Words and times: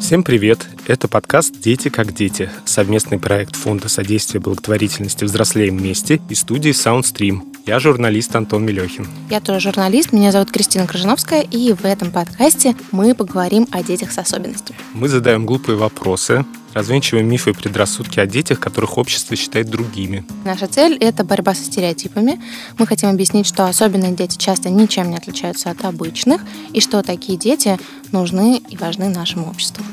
Всем 0.00 0.22
привет! 0.22 0.66
Это 0.86 1.08
подкаст 1.08 1.60
«Дети 1.60 1.88
как 1.88 2.14
дети»— 2.14 2.48
совместный 2.64 3.18
проект 3.18 3.56
Фонда 3.56 3.88
содействия 3.88 4.40
благотворительности 4.40 5.24
«Взрослеем 5.24 5.76
вместе» 5.78 6.20
и 6.28 6.34
студии 6.34 6.70
Soundstream. 6.70 7.42
Я 7.66 7.78
журналист 7.78 8.34
Антон 8.36 8.64
Мелехин. 8.64 9.06
Я 9.30 9.40
тоже 9.40 9.60
журналист, 9.60 10.12
меня 10.12 10.32
зовут 10.32 10.50
Кристина 10.50 10.86
Крыжановская, 10.86 11.42
и 11.42 11.72
в 11.72 11.84
этом 11.84 12.10
подкасте 12.10 12.74
мы 12.90 13.14
поговорим 13.14 13.66
о 13.70 13.82
детях 13.82 14.12
с 14.12 14.18
особенностями. 14.18 14.78
Мы 14.94 15.08
задаем 15.08 15.44
глупые 15.44 15.76
вопросы, 15.76 16.44
развенчиваем 16.74 17.28
мифы 17.28 17.50
и 17.50 17.54
предрассудки 17.54 18.20
о 18.20 18.26
детях, 18.26 18.60
которых 18.60 18.98
общество 18.98 19.36
считает 19.36 19.70
другими. 19.70 20.24
Наша 20.44 20.66
цель— 20.66 20.96
это 21.00 21.24
борьба 21.24 21.54
со 21.54 21.64
стереотипами. 21.64 22.42
Мы 22.78 22.86
хотим 22.86 23.08
объяснить, 23.08 23.46
что 23.46 23.66
особенные 23.66 24.12
дети 24.12 24.36
часто 24.36 24.68
ничем 24.68 25.10
не 25.10 25.16
отличаются 25.16 25.70
от 25.70 25.84
обычных, 25.84 26.42
и 26.72 26.80
что 26.80 27.02
такие 27.02 27.38
дети 27.38 27.78
нужны 28.12 28.60
и 28.68 28.76
важны 28.76 29.08
нашему 29.08 29.48
обществу. 29.48 29.84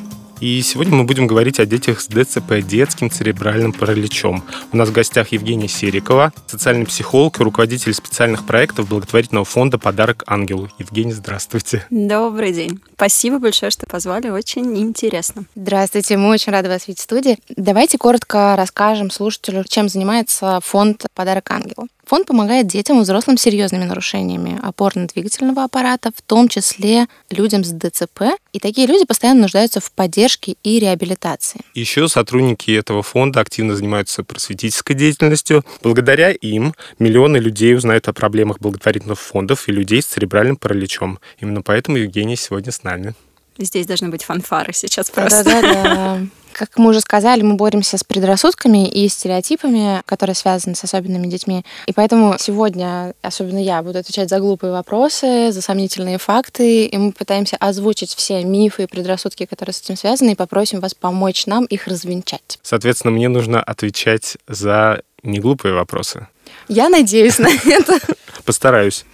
И 0.41 0.59
сегодня 0.63 0.95
мы 0.95 1.03
будем 1.03 1.27
говорить 1.27 1.59
о 1.59 1.67
детях 1.67 2.01
с 2.01 2.07
ДЦП, 2.07 2.61
детским 2.67 3.11
церебральным 3.11 3.73
параличом. 3.73 4.43
У 4.71 4.77
нас 4.77 4.89
в 4.89 4.91
гостях 4.91 5.31
Евгения 5.31 5.67
Серикова, 5.67 6.33
социальный 6.47 6.87
психолог 6.87 7.39
и 7.39 7.43
руководитель 7.43 7.93
специальных 7.93 8.47
проектов 8.47 8.89
благотворительного 8.89 9.45
фонда 9.45 9.77
«Подарок 9.77 10.23
ангелу». 10.25 10.67
Евгения, 10.79 11.13
здравствуйте. 11.13 11.85
Добрый 11.91 12.53
день. 12.53 12.79
Спасибо 12.95 13.37
большое, 13.37 13.69
что 13.69 13.85
позвали. 13.85 14.29
Очень 14.29 14.75
интересно. 14.79 15.45
Здравствуйте, 15.53 16.17
мы 16.17 16.29
очень 16.29 16.51
рады 16.51 16.69
вас 16.69 16.87
видеть 16.87 17.01
в 17.01 17.03
студии. 17.03 17.37
Давайте 17.55 17.99
коротко 17.99 18.55
расскажем 18.57 19.11
слушателю, 19.11 19.63
чем 19.69 19.89
занимается 19.89 20.59
фонд 20.63 21.05
«Подарок 21.13 21.51
ангелу». 21.51 21.87
Фонд 22.11 22.27
помогает 22.27 22.67
детям 22.67 22.99
и 22.99 23.03
взрослым 23.03 23.37
с 23.37 23.41
серьезными 23.41 23.85
нарушениями 23.85 24.59
опорно-двигательного 24.61 25.63
аппарата, 25.63 26.11
в 26.13 26.21
том 26.21 26.49
числе 26.49 27.07
людям 27.29 27.63
с 27.63 27.69
ДЦП. 27.71 28.37
И 28.51 28.59
такие 28.59 28.85
люди 28.85 29.05
постоянно 29.05 29.43
нуждаются 29.43 29.79
в 29.79 29.89
поддержке 29.93 30.57
и 30.61 30.79
реабилитации. 30.79 31.61
Еще 31.73 32.09
сотрудники 32.09 32.69
этого 32.71 33.01
фонда 33.01 33.39
активно 33.39 33.77
занимаются 33.77 34.25
просветительской 34.25 34.93
деятельностью. 34.93 35.63
Благодаря 35.81 36.31
им 36.31 36.73
миллионы 36.99 37.37
людей 37.37 37.73
узнают 37.73 38.09
о 38.09 38.11
проблемах 38.11 38.59
благотворительных 38.59 39.17
фондов 39.17 39.69
и 39.69 39.71
людей 39.71 40.01
с 40.01 40.07
церебральным 40.07 40.57
параличом. 40.57 41.17
Именно 41.39 41.61
поэтому 41.61 41.95
Евгений 41.95 42.35
сегодня 42.35 42.73
с 42.73 42.83
нами. 42.83 43.13
Здесь 43.57 43.87
должны 43.87 44.09
быть 44.09 44.25
фанфары 44.25 44.73
сейчас 44.73 45.09
просто. 45.09 45.45
Да-да-да. 45.45 46.19
Как 46.53 46.77
мы 46.77 46.89
уже 46.89 47.01
сказали, 47.01 47.41
мы 47.41 47.55
боремся 47.55 47.97
с 47.97 48.03
предрассудками 48.03 48.87
и 48.87 49.07
стереотипами, 49.07 50.01
которые 50.05 50.35
связаны 50.35 50.75
с 50.75 50.83
особенными 50.83 51.27
детьми. 51.27 51.65
И 51.85 51.93
поэтому 51.93 52.35
сегодня, 52.39 53.13
особенно 53.21 53.57
я, 53.57 53.81
буду 53.81 53.99
отвечать 53.99 54.29
за 54.29 54.39
глупые 54.39 54.71
вопросы, 54.71 55.51
за 55.51 55.61
сомнительные 55.61 56.17
факты, 56.17 56.85
и 56.85 56.97
мы 56.97 57.11
пытаемся 57.11 57.57
озвучить 57.57 58.13
все 58.13 58.43
мифы 58.43 58.83
и 58.83 58.87
предрассудки, 58.87 59.45
которые 59.45 59.73
с 59.73 59.81
этим 59.81 59.97
связаны, 59.97 60.31
и 60.31 60.35
попросим 60.35 60.79
вас 60.79 60.93
помочь 60.93 61.45
нам 61.45 61.65
их 61.65 61.87
развенчать. 61.87 62.59
Соответственно, 62.61 63.11
мне 63.11 63.29
нужно 63.29 63.61
отвечать 63.61 64.37
за 64.47 65.01
неглупые 65.23 65.73
вопросы. 65.73 66.27
Я 66.67 66.89
надеюсь 66.89 67.39
на 67.39 67.49
это. 67.49 67.99
Постараюсь. 68.45 69.05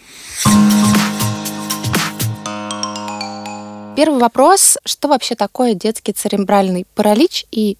Первый 3.97 4.19
вопрос. 4.19 4.77
Что 4.85 5.07
вообще 5.07 5.33
такое 5.33 5.73
детский 5.73 6.13
церебральный 6.13 6.85
паралич 6.93 7.47
и 7.49 7.79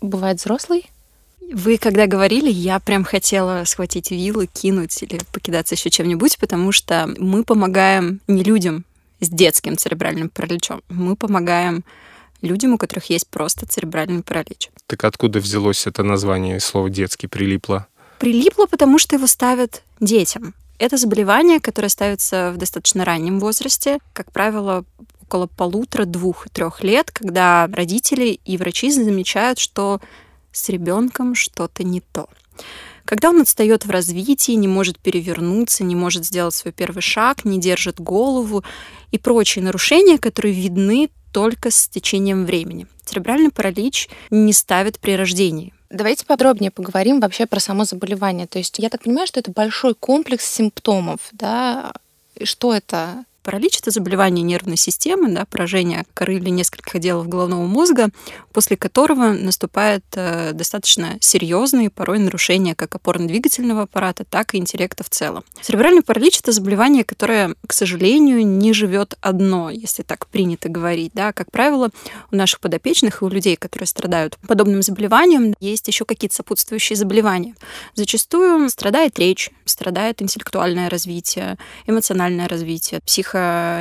бывает 0.00 0.40
взрослый? 0.40 0.90
Вы 1.52 1.78
когда 1.78 2.08
говорили, 2.08 2.50
я 2.50 2.80
прям 2.80 3.04
хотела 3.04 3.62
схватить 3.64 4.10
вилы, 4.10 4.48
кинуть 4.48 5.00
или 5.04 5.20
покидаться 5.32 5.76
еще 5.76 5.90
чем-нибудь, 5.90 6.38
потому 6.38 6.72
что 6.72 7.08
мы 7.18 7.44
помогаем 7.44 8.20
не 8.26 8.42
людям 8.42 8.84
с 9.20 9.28
детским 9.28 9.76
церебральным 9.76 10.28
параличом, 10.28 10.82
мы 10.88 11.14
помогаем 11.14 11.84
людям, 12.42 12.72
у 12.72 12.76
которых 12.76 13.08
есть 13.10 13.28
просто 13.28 13.64
церебральный 13.64 14.24
паралич. 14.24 14.70
Так 14.88 15.04
откуда 15.04 15.38
взялось 15.38 15.86
это 15.86 16.02
название, 16.02 16.58
слово 16.58 16.90
«детский» 16.90 17.28
прилипло? 17.28 17.86
Прилипло, 18.18 18.66
потому 18.66 18.98
что 18.98 19.14
его 19.14 19.28
ставят 19.28 19.84
детям. 20.00 20.52
Это 20.80 20.96
заболевание, 20.96 21.60
которое 21.60 21.88
ставится 21.88 22.50
в 22.52 22.56
достаточно 22.56 23.04
раннем 23.04 23.38
возрасте. 23.38 23.98
Как 24.12 24.32
правило, 24.32 24.84
около 25.34 25.46
полутора, 25.48 26.04
двух, 26.04 26.48
трех 26.50 26.84
лет, 26.84 27.10
когда 27.10 27.68
родители 27.72 28.38
и 28.44 28.56
врачи 28.56 28.90
замечают, 28.90 29.58
что 29.58 30.00
с 30.52 30.68
ребенком 30.68 31.34
что-то 31.34 31.82
не 31.82 32.00
то. 32.00 32.28
Когда 33.04 33.30
он 33.30 33.40
отстает 33.40 33.84
в 33.84 33.90
развитии, 33.90 34.52
не 34.52 34.68
может 34.68 34.98
перевернуться, 35.00 35.82
не 35.82 35.96
может 35.96 36.24
сделать 36.24 36.54
свой 36.54 36.72
первый 36.72 37.02
шаг, 37.02 37.44
не 37.44 37.58
держит 37.58 38.00
голову 38.00 38.62
и 39.10 39.18
прочие 39.18 39.64
нарушения, 39.64 40.18
которые 40.18 40.54
видны 40.54 41.10
только 41.32 41.72
с 41.72 41.88
течением 41.88 42.46
времени. 42.46 42.86
Церебральный 43.04 43.50
паралич 43.50 44.08
не 44.30 44.52
ставят 44.52 45.00
при 45.00 45.16
рождении. 45.16 45.74
Давайте 45.90 46.24
подробнее 46.24 46.70
поговорим 46.70 47.18
вообще 47.18 47.46
про 47.46 47.58
само 47.58 47.84
заболевание. 47.84 48.46
То 48.46 48.58
есть 48.58 48.78
я 48.78 48.88
так 48.88 49.02
понимаю, 49.02 49.26
что 49.26 49.40
это 49.40 49.50
большой 49.50 49.94
комплекс 49.94 50.46
симптомов, 50.48 51.18
да? 51.32 51.92
Что 52.42 52.72
это? 52.72 53.24
Паралич— 53.44 53.78
это 53.80 53.90
заболевание 53.90 54.42
нервной 54.42 54.78
системы, 54.78 55.28
да, 55.28 55.44
поражение 55.44 56.06
коры 56.14 56.36
или 56.36 56.48
нескольких 56.48 56.94
отделов 56.94 57.28
головного 57.28 57.66
мозга, 57.66 58.08
после 58.54 58.78
которого 58.78 59.32
наступает 59.32 60.02
э, 60.14 60.52
достаточно 60.54 61.18
серьезные 61.20 61.90
порой 61.90 62.20
нарушения 62.20 62.74
как 62.74 62.94
опорно-двигательного 62.94 63.82
аппарата, 63.82 64.24
так 64.24 64.54
и 64.54 64.56
интеллекта 64.56 65.04
в 65.04 65.10
целом. 65.10 65.44
Церебральный 65.60 66.02
паралич— 66.02 66.38
это 66.40 66.52
заболевание, 66.52 67.04
которое, 67.04 67.54
к 67.66 67.74
сожалению, 67.74 68.46
не 68.46 68.72
живет 68.72 69.14
одно, 69.20 69.68
если 69.68 70.02
так 70.02 70.26
принято 70.28 70.70
говорить. 70.70 71.12
Да. 71.12 71.34
Как 71.34 71.50
правило, 71.50 71.90
у 72.32 72.36
наших 72.36 72.60
подопечных 72.60 73.20
и 73.20 73.24
у 73.26 73.28
людей, 73.28 73.56
которые 73.56 73.86
страдают 73.86 74.38
подобным 74.48 74.82
заболеванием, 74.82 75.54
есть 75.60 75.86
еще 75.86 76.06
какие-то 76.06 76.36
сопутствующие 76.36 76.96
заболевания. 76.96 77.54
Зачастую 77.94 78.70
страдает 78.70 79.18
речь, 79.18 79.50
страдает 79.66 80.22
интеллектуальное 80.22 80.88
развитие, 80.88 81.58
эмоциональное 81.86 82.48
развитие, 82.48 83.00
психо 83.04 83.33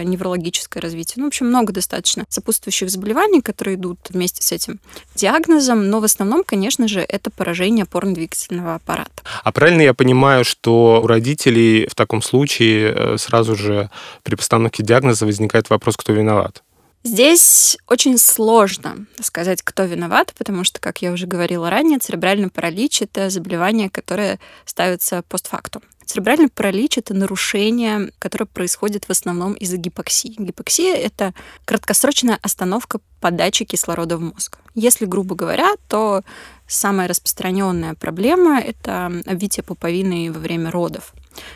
неврологическое 0.04 0.82
развитие. 0.82 1.16
Ну, 1.18 1.26
в 1.26 1.28
общем, 1.28 1.48
много 1.48 1.74
достаточно 1.74 2.26
сопутствующих 2.30 2.90
заболеваний, 2.90 3.42
которые 3.42 3.76
идут 3.76 4.00
вместе 4.10 4.42
с 4.44 4.52
этим 4.52 4.80
диагнозом, 5.16 5.90
но 5.90 6.00
в 6.00 6.04
основном, 6.04 6.44
конечно 6.44 6.88
же, 6.88 7.02
это 7.02 7.30
поражение 7.30 7.86
опорно-двигательного 7.86 8.76
аппарата. 8.76 9.24
А 9.44 9.52
правильно 9.52 9.82
я 9.82 9.94
понимаю, 9.94 10.44
что 10.44 11.02
у 11.04 11.08
родителей 11.08 11.88
в 11.88 11.96
таком 11.96 12.22
случае 12.22 12.94
э, 12.94 13.18
сразу 13.18 13.56
же 13.56 13.90
при 14.24 14.36
постановке 14.36 14.84
диагноза 14.84 15.26
возникает 15.26 15.70
вопрос, 15.70 15.98
кто 15.98 16.14
виноват? 16.14 16.64
Здесь 17.06 17.78
очень 17.90 18.18
сложно 18.18 19.08
сказать, 19.20 19.62
кто 19.62 19.84
виноват, 19.84 20.34
потому 20.38 20.64
что, 20.64 20.80
как 20.80 21.02
я 21.02 21.12
уже 21.12 21.28
говорила 21.28 21.70
ранее, 21.70 22.00
церебральный 22.00 22.50
паралич— 22.50 23.02
это 23.04 23.30
заболевание, 23.30 23.90
которое 23.90 24.40
ставится 24.66 25.22
постфактум. 25.28 25.82
Церебральный 26.06 26.48
паралич— 26.48 26.98
это 27.00 27.14
нарушение, 27.14 28.12
которое 28.20 28.46
происходит 28.46 29.06
в 29.06 29.10
основном 29.10 29.54
из-за 29.54 29.76
гипоксии. 29.76 30.36
Гипоксия— 30.38 30.96
это 30.96 31.34
краткосрочная 31.66 32.40
остановка 32.42 33.00
подачи 33.20 33.66
кислорода 33.66 34.18
в 34.18 34.22
мозг. 34.22 34.60
Если 34.74 35.06
грубо 35.06 35.36
говоря, 35.36 35.74
то 35.90 36.22
самая 36.68 37.10
распространенная 37.10 37.96
проблема— 37.96 38.60
это 38.62 39.12
обвитие 39.26 39.64
пуповины 39.64 40.32
во 40.32 40.40
время 40.40 40.72
родов 40.72 41.14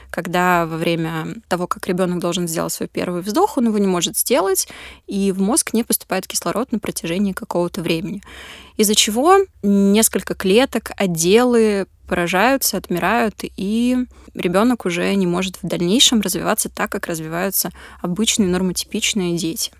когда 0.09 0.65
во 0.65 0.77
время 0.77 1.35
того, 1.47 1.67
как 1.67 1.87
ребенок 1.87 2.19
должен 2.19 2.47
сделать 2.47 2.73
свой 2.73 2.87
первый 2.87 3.21
вздох, 3.21 3.57
он 3.57 3.67
его 3.67 3.77
не 3.77 3.87
может 3.87 4.17
сделать, 4.17 4.67
и 5.07 5.31
в 5.31 5.41
мозг 5.41 5.73
не 5.73 5.83
поступает 5.83 6.27
кислород 6.27 6.71
на 6.71 6.79
протяжении 6.79 7.33
какого-то 7.33 7.81
времени. 7.81 8.21
Из-за 8.77 8.95
чего 8.95 9.39
несколько 9.63 10.35
клеток, 10.35 10.91
отделы 10.97 11.87
поражаются, 12.07 12.77
отмирают, 12.77 13.35
и 13.41 13.97
ребенок 14.33 14.85
уже 14.85 15.13
не 15.15 15.27
может 15.27 15.57
в 15.61 15.67
дальнейшем 15.67 16.21
развиваться 16.21 16.69
так, 16.69 16.91
как 16.91 17.07
развиваются 17.07 17.71
обычные 18.01 18.49
нормотипичные 18.49 19.37
дети. 19.37 19.71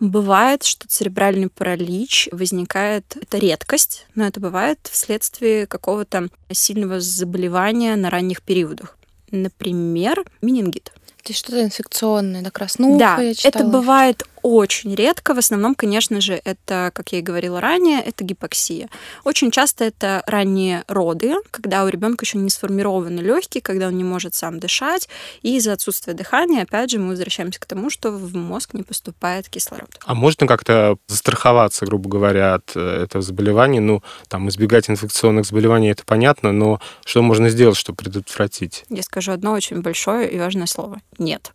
Бывает, 0.00 0.62
что 0.62 0.86
церебральный 0.88 1.48
паралич 1.48 2.28
возникает, 2.32 3.16
это 3.20 3.38
редкость, 3.38 4.06
но 4.14 4.26
это 4.26 4.40
бывает 4.40 4.78
вследствие 4.90 5.66
какого-то 5.66 6.28
сильного 6.52 7.00
заболевания 7.00 7.96
на 7.96 8.10
ранних 8.10 8.42
периодах. 8.42 8.98
Например, 9.34 10.24
менингит. 10.42 10.92
То 11.24 11.30
есть 11.30 11.40
что-то 11.40 11.62
инфекционное, 11.62 12.42
да, 12.42 12.50
краснуха, 12.50 12.98
Да, 12.98 13.22
я 13.22 13.32
это 13.44 13.64
бывает 13.64 14.24
очень 14.44 14.94
редко. 14.94 15.32
В 15.32 15.38
основном, 15.38 15.74
конечно 15.74 16.20
же, 16.20 16.38
это, 16.44 16.90
как 16.94 17.12
я 17.12 17.20
и 17.20 17.22
говорила 17.22 17.62
ранее, 17.62 18.02
это 18.02 18.24
гипоксия. 18.24 18.90
Очень 19.24 19.50
часто 19.50 19.84
это 19.84 20.22
ранние 20.26 20.84
роды, 20.86 21.34
когда 21.50 21.82
у 21.84 21.88
ребенка 21.88 22.26
еще 22.26 22.36
не 22.36 22.50
сформированы 22.50 23.20
легкие, 23.20 23.62
когда 23.62 23.88
он 23.88 23.96
не 23.96 24.04
может 24.04 24.34
сам 24.34 24.60
дышать. 24.60 25.08
И 25.40 25.56
из-за 25.56 25.72
отсутствия 25.72 26.12
дыхания, 26.12 26.62
опять 26.62 26.90
же, 26.90 26.98
мы 26.98 27.08
возвращаемся 27.08 27.58
к 27.58 27.64
тому, 27.64 27.88
что 27.88 28.10
в 28.10 28.36
мозг 28.36 28.74
не 28.74 28.82
поступает 28.82 29.48
кислород. 29.48 29.88
А 30.04 30.14
можно 30.14 30.46
как-то 30.46 30.98
застраховаться, 31.08 31.86
грубо 31.86 32.10
говоря, 32.10 32.54
от 32.54 32.72
э, 32.74 33.04
этого 33.04 33.22
заболевания? 33.22 33.80
Ну, 33.80 34.02
там, 34.28 34.50
избегать 34.50 34.90
инфекционных 34.90 35.46
заболеваний, 35.46 35.88
это 35.88 36.04
понятно, 36.04 36.52
но 36.52 36.82
что 37.06 37.22
можно 37.22 37.48
сделать, 37.48 37.78
чтобы 37.78 37.96
предотвратить? 37.96 38.84
Я 38.90 39.02
скажу 39.02 39.32
одно 39.32 39.52
очень 39.52 39.80
большое 39.80 40.30
и 40.30 40.38
важное 40.38 40.66
слово. 40.66 41.00
Нет. 41.16 41.54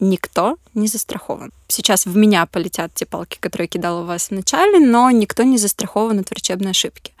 Никто 0.00 0.56
не 0.74 0.88
застрахован. 0.88 1.52
Сейчас 1.68 2.06
в 2.06 2.16
меня 2.16 2.46
полетят 2.46 2.92
те 2.94 3.06
палки, 3.06 3.38
которые 3.40 3.68
кидала 3.68 4.02
у 4.02 4.04
вас 4.04 4.28
в 4.28 4.30
начале, 4.32 4.78
но 4.78 5.10
никто 5.10 5.42
не 5.42 5.58
застрахован 5.58 6.18
от 6.20 6.30
врачебной 6.30 6.70
ошибки. 6.70 7.12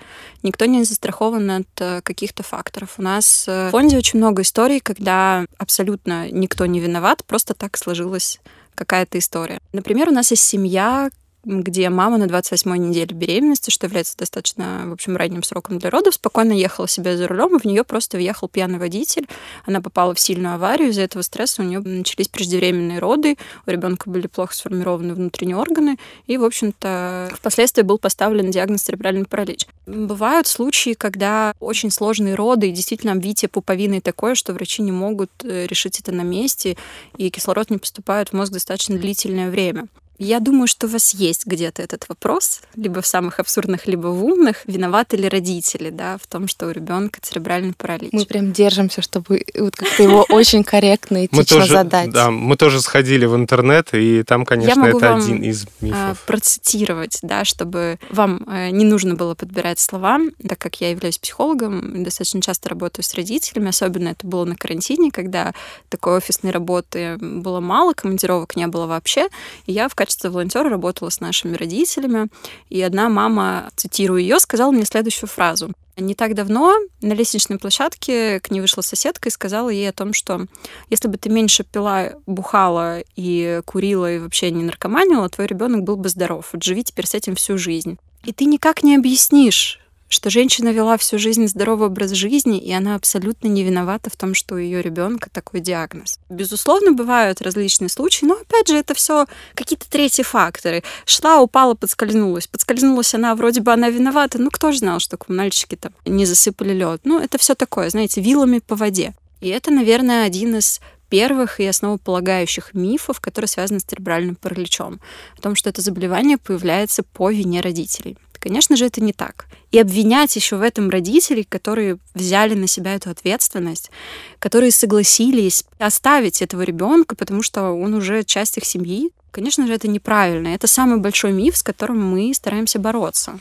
Никто 0.42 0.66
не 0.66 0.84
застрахован 0.84 1.50
от 1.50 1.80
э, 1.80 2.00
каких-то 2.02 2.42
факторов. 2.42 2.94
У 2.98 3.02
нас 3.02 3.46
э, 3.48 3.68
в 3.68 3.70
фонде 3.70 3.96
очень 3.96 4.18
много 4.18 4.42
историй, 4.42 4.80
когда 4.80 5.46
абсолютно 5.58 6.30
никто 6.30 6.66
не 6.66 6.80
виноват, 6.80 7.24
просто 7.24 7.54
так 7.54 7.76
сложилась 7.76 8.40
какая-то 8.74 9.18
история. 9.18 9.60
Например, 9.72 10.08
у 10.08 10.12
нас 10.12 10.30
есть 10.30 10.44
семья, 10.44 11.10
где 11.46 11.88
мама 11.90 12.18
на 12.18 12.24
28-й 12.24 12.78
неделе 12.78 13.14
беременности, 13.14 13.70
что 13.70 13.86
является 13.86 14.16
достаточно, 14.16 14.82
в 14.86 14.92
общем, 14.92 15.16
ранним 15.16 15.44
сроком 15.44 15.78
для 15.78 15.90
родов, 15.90 16.14
спокойно 16.14 16.52
ехала 16.52 16.88
себе 16.88 17.16
за 17.16 17.28
рулем, 17.28 17.56
и 17.56 17.60
в 17.60 17.64
нее 17.64 17.84
просто 17.84 18.16
въехал 18.16 18.48
пьяный 18.48 18.80
водитель. 18.80 19.28
Она 19.64 19.80
попала 19.80 20.12
в 20.12 20.18
сильную 20.18 20.56
аварию, 20.56 20.88
из-за 20.88 21.02
этого 21.02 21.22
стресса 21.22 21.62
у 21.62 21.64
нее 21.64 21.78
начались 21.78 22.26
преждевременные 22.26 22.98
роды, 22.98 23.36
у 23.64 23.70
ребенка 23.70 24.10
были 24.10 24.26
плохо 24.26 24.54
сформированы 24.54 25.14
внутренние 25.14 25.56
органы, 25.56 25.98
и, 26.26 26.36
в 26.36 26.44
общем-то, 26.44 27.30
впоследствии 27.34 27.82
был 27.82 27.98
поставлен 27.98 28.50
диагноз 28.50 28.82
церебральный 28.82 29.24
паралич. 29.24 29.66
Бывают 29.86 30.48
случаи, 30.48 30.94
когда 30.94 31.54
очень 31.60 31.92
сложные 31.92 32.34
роды, 32.34 32.68
и 32.68 32.72
действительно 32.72 33.12
обвитие 33.12 33.48
пуповины 33.48 34.00
такое, 34.00 34.34
что 34.34 34.52
врачи 34.52 34.82
не 34.82 34.92
могут 34.92 35.30
э, 35.44 35.66
решить 35.66 36.00
это 36.00 36.10
на 36.10 36.22
месте, 36.22 36.76
и 37.16 37.30
кислород 37.30 37.70
не 37.70 37.78
поступает 37.78 38.30
в 38.30 38.32
мозг 38.32 38.52
достаточно 38.52 38.98
длительное 38.98 39.48
время. 39.48 39.86
Я 40.18 40.40
думаю, 40.40 40.66
что 40.66 40.86
у 40.86 40.90
вас 40.90 41.14
есть 41.14 41.46
где-то 41.46 41.82
этот 41.82 42.08
вопрос, 42.08 42.62
либо 42.74 43.02
в 43.02 43.06
самых 43.06 43.38
абсурдных, 43.38 43.86
либо 43.86 44.08
в 44.08 44.24
умных, 44.24 44.62
виноваты 44.66 45.16
ли 45.16 45.28
родители, 45.28 45.90
да, 45.90 46.16
в 46.18 46.26
том, 46.26 46.48
что 46.48 46.66
у 46.66 46.70
ребенка 46.70 47.20
церебральный 47.20 47.74
паралич. 47.74 48.12
Мы 48.12 48.24
прям 48.24 48.52
держимся, 48.52 49.02
чтобы 49.02 49.44
вот 49.58 49.76
как-то 49.76 50.02
его 50.02 50.24
очень 50.30 50.64
корректно, 50.64 51.26
этично 51.26 51.66
задать. 51.66 52.10
Да, 52.10 52.30
мы 52.30 52.56
тоже 52.56 52.80
сходили 52.80 53.26
в 53.26 53.36
интернет, 53.36 53.92
и 53.92 54.22
там, 54.22 54.46
конечно, 54.46 54.84
это 54.84 55.16
один 55.16 55.42
из 55.42 55.64
а, 55.64 55.84
мифов. 55.84 56.24
процитировать, 56.26 57.18
да, 57.22 57.44
чтобы 57.44 57.98
вам 58.10 58.42
э, 58.48 58.70
не 58.70 58.84
нужно 58.84 59.14
было 59.14 59.34
подбирать 59.34 59.78
слова, 59.78 60.18
так 60.48 60.58
как 60.58 60.80
я 60.80 60.90
являюсь 60.90 61.18
психологом, 61.18 62.02
достаточно 62.02 62.40
часто 62.40 62.70
работаю 62.70 63.04
с 63.04 63.12
родителями, 63.14 63.68
особенно 63.68 64.08
это 64.08 64.26
было 64.26 64.44
на 64.44 64.56
карантине, 64.56 65.10
когда 65.10 65.52
такой 65.90 66.16
офисной 66.16 66.52
работы 66.52 67.18
было 67.20 67.60
мало, 67.60 67.92
командировок 67.92 68.56
не 68.56 68.66
было 68.66 68.86
вообще, 68.86 69.28
и 69.66 69.72
я 69.72 69.88
в 69.88 69.94
качестве 69.94 70.05
волонтера 70.30 70.68
работала 70.68 71.10
с 71.10 71.20
нашими 71.20 71.56
родителями, 71.56 72.28
и 72.68 72.80
одна 72.82 73.08
мама, 73.08 73.70
цитирую 73.76 74.20
ее, 74.20 74.38
сказала 74.40 74.70
мне 74.70 74.84
следующую 74.84 75.28
фразу. 75.28 75.72
Не 75.96 76.14
так 76.14 76.34
давно 76.34 76.76
на 77.00 77.14
лестничной 77.14 77.58
площадке 77.58 78.40
к 78.40 78.50
ней 78.50 78.60
вышла 78.60 78.82
соседка 78.82 79.28
и 79.28 79.32
сказала 79.32 79.70
ей 79.70 79.88
о 79.88 79.94
том, 79.94 80.12
что 80.12 80.46
если 80.90 81.08
бы 81.08 81.16
ты 81.16 81.30
меньше 81.30 81.64
пила, 81.64 82.12
бухала 82.26 83.00
и 83.16 83.62
курила 83.64 84.12
и 84.12 84.18
вообще 84.18 84.50
не 84.50 84.62
наркоманила, 84.62 85.28
твой 85.30 85.46
ребенок 85.46 85.84
был 85.84 85.96
бы 85.96 86.10
здоров. 86.10 86.50
Вот 86.52 86.62
живи 86.62 86.84
теперь 86.84 87.06
с 87.06 87.14
этим 87.14 87.34
всю 87.34 87.56
жизнь. 87.56 87.98
И 88.24 88.32
ты 88.32 88.44
никак 88.44 88.82
не 88.82 88.94
объяснишь 88.94 89.80
что 90.08 90.30
женщина 90.30 90.68
вела 90.68 90.96
всю 90.96 91.18
жизнь 91.18 91.46
здоровый 91.48 91.88
образ 91.88 92.12
жизни, 92.12 92.58
и 92.58 92.72
она 92.72 92.94
абсолютно 92.94 93.48
не 93.48 93.64
виновата 93.64 94.10
в 94.10 94.16
том, 94.16 94.34
что 94.34 94.54
у 94.54 94.58
ее 94.58 94.82
ребенка 94.82 95.30
такой 95.30 95.60
диагноз. 95.60 96.18
Безусловно, 96.28 96.92
бывают 96.92 97.42
различные 97.42 97.88
случаи, 97.88 98.24
но 98.24 98.34
опять 98.34 98.68
же, 98.68 98.76
это 98.76 98.94
все 98.94 99.26
какие-то 99.54 99.88
третьи 99.90 100.22
факторы. 100.22 100.82
Шла, 101.04 101.40
упала, 101.40 101.74
подскользнулась. 101.74 102.46
Подскользнулась 102.46 103.14
она, 103.14 103.34
вроде 103.34 103.60
бы 103.60 103.72
она 103.72 103.88
виновата. 103.90 104.38
Ну, 104.38 104.50
кто 104.50 104.72
же 104.72 104.78
знал, 104.78 105.00
что 105.00 105.18
мальчики 105.28 105.76
там 105.76 105.92
не 106.04 106.26
засыпали 106.26 106.72
лед? 106.72 107.00
Ну, 107.04 107.18
это 107.18 107.38
все 107.38 107.54
такое, 107.54 107.90
знаете, 107.90 108.20
вилами 108.20 108.60
по 108.60 108.76
воде. 108.76 109.14
И 109.40 109.48
это, 109.48 109.70
наверное, 109.70 110.24
один 110.24 110.56
из 110.56 110.80
первых 111.08 111.60
и 111.60 111.66
основополагающих 111.66 112.74
мифов, 112.74 113.20
которые 113.20 113.48
связаны 113.48 113.80
с 113.80 113.84
церебральным 113.84 114.36
параличом, 114.36 115.00
о 115.36 115.40
том, 115.40 115.54
что 115.54 115.70
это 115.70 115.80
заболевание 115.82 116.38
появляется 116.38 117.02
по 117.02 117.30
вине 117.30 117.60
родителей. 117.60 118.16
Конечно 118.38 118.76
же, 118.76 118.86
это 118.86 119.00
не 119.00 119.12
так. 119.12 119.46
И 119.70 119.78
обвинять 119.78 120.36
еще 120.36 120.56
в 120.56 120.62
этом 120.62 120.90
родителей, 120.90 121.44
которые 121.44 121.98
взяли 122.14 122.54
на 122.54 122.66
себя 122.66 122.94
эту 122.94 123.10
ответственность, 123.10 123.90
которые 124.38 124.70
согласились 124.70 125.64
оставить 125.78 126.42
этого 126.42 126.62
ребенка, 126.62 127.16
потому 127.16 127.42
что 127.42 127.70
он 127.70 127.94
уже 127.94 128.24
часть 128.24 128.58
их 128.58 128.64
семьи, 128.64 129.10
конечно 129.30 129.66
же, 129.66 129.74
это 129.74 129.88
неправильно. 129.88 130.48
Это 130.48 130.66
самый 130.66 130.98
большой 130.98 131.32
миф, 131.32 131.56
с 131.56 131.62
которым 131.62 132.02
мы 132.02 132.32
стараемся 132.32 132.78
бороться 132.78 133.38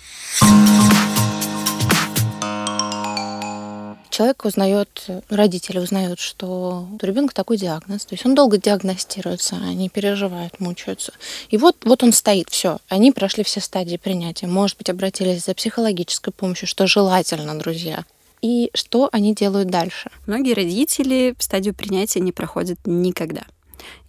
человек 4.16 4.46
узнает, 4.46 5.08
родители 5.28 5.78
узнают, 5.78 6.22
что 6.22 6.88
у 6.90 7.06
ребенка 7.06 7.36
такой 7.36 7.58
диагноз. 7.58 8.06
То 8.06 8.14
есть 8.14 8.26
он 8.26 8.34
долго 8.34 8.58
диагностируется, 8.58 9.58
они 9.58 9.90
переживают, 9.90 10.62
мучаются. 10.62 11.12
И 11.50 11.58
вот, 11.58 11.76
вот 11.84 12.02
он 12.02 12.14
стоит, 12.14 12.48
все. 12.50 12.78
Они 12.88 13.12
прошли 13.12 13.44
все 13.44 13.60
стадии 13.60 13.98
принятия. 13.98 14.48
Может 14.48 14.78
быть, 14.78 14.90
обратились 14.90 15.44
за 15.44 15.54
психологической 15.54 16.32
помощью, 16.32 16.66
что 16.66 16.88
желательно, 16.88 17.60
друзья. 17.60 18.06
И 18.42 18.72
что 18.74 19.10
они 19.12 19.36
делают 19.36 19.68
дальше? 19.68 20.10
Многие 20.28 20.54
родители 20.54 21.36
стадию 21.40 21.74
принятия 21.74 22.22
не 22.22 22.32
проходят 22.32 22.80
никогда. 22.86 23.44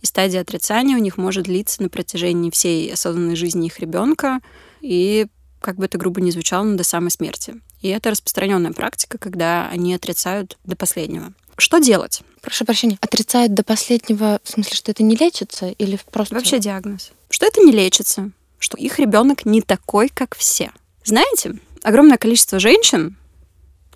И 0.02 0.06
стадия 0.06 0.40
отрицания 0.40 0.96
у 0.96 1.00
них 1.00 1.18
может 1.18 1.46
длиться 1.46 1.82
на 1.82 1.88
протяжении 1.88 2.50
всей 2.50 2.92
осознанной 2.92 3.34
жизни 3.34 3.66
их 3.66 3.80
ребенка. 3.80 4.38
И 4.80 5.26
как 5.60 5.76
бы 5.76 5.86
это 5.86 5.98
грубо 5.98 6.20
не 6.20 6.30
звучало, 6.30 6.62
но 6.62 6.76
до 6.76 6.84
самой 6.84 7.10
смерти. 7.10 7.56
И 7.86 7.88
это 7.90 8.10
распространенная 8.10 8.72
практика, 8.72 9.16
когда 9.16 9.68
они 9.68 9.94
отрицают 9.94 10.58
до 10.64 10.74
последнего. 10.74 11.32
Что 11.56 11.78
делать? 11.78 12.22
Прошу 12.42 12.64
прощения, 12.64 12.98
отрицают 13.00 13.54
до 13.54 13.62
последнего, 13.62 14.40
в 14.42 14.48
смысле, 14.48 14.74
что 14.76 14.90
это 14.90 15.04
не 15.04 15.14
лечится 15.14 15.68
или 15.68 15.96
просто... 16.10 16.34
Вообще 16.34 16.58
диагноз. 16.58 17.12
Что 17.30 17.46
это 17.46 17.60
не 17.60 17.70
лечится, 17.70 18.32
что 18.58 18.76
их 18.76 18.98
ребенок 18.98 19.46
не 19.46 19.62
такой, 19.62 20.08
как 20.08 20.36
все. 20.36 20.72
Знаете, 21.04 21.60
огромное 21.84 22.18
количество 22.18 22.58
женщин, 22.58 23.16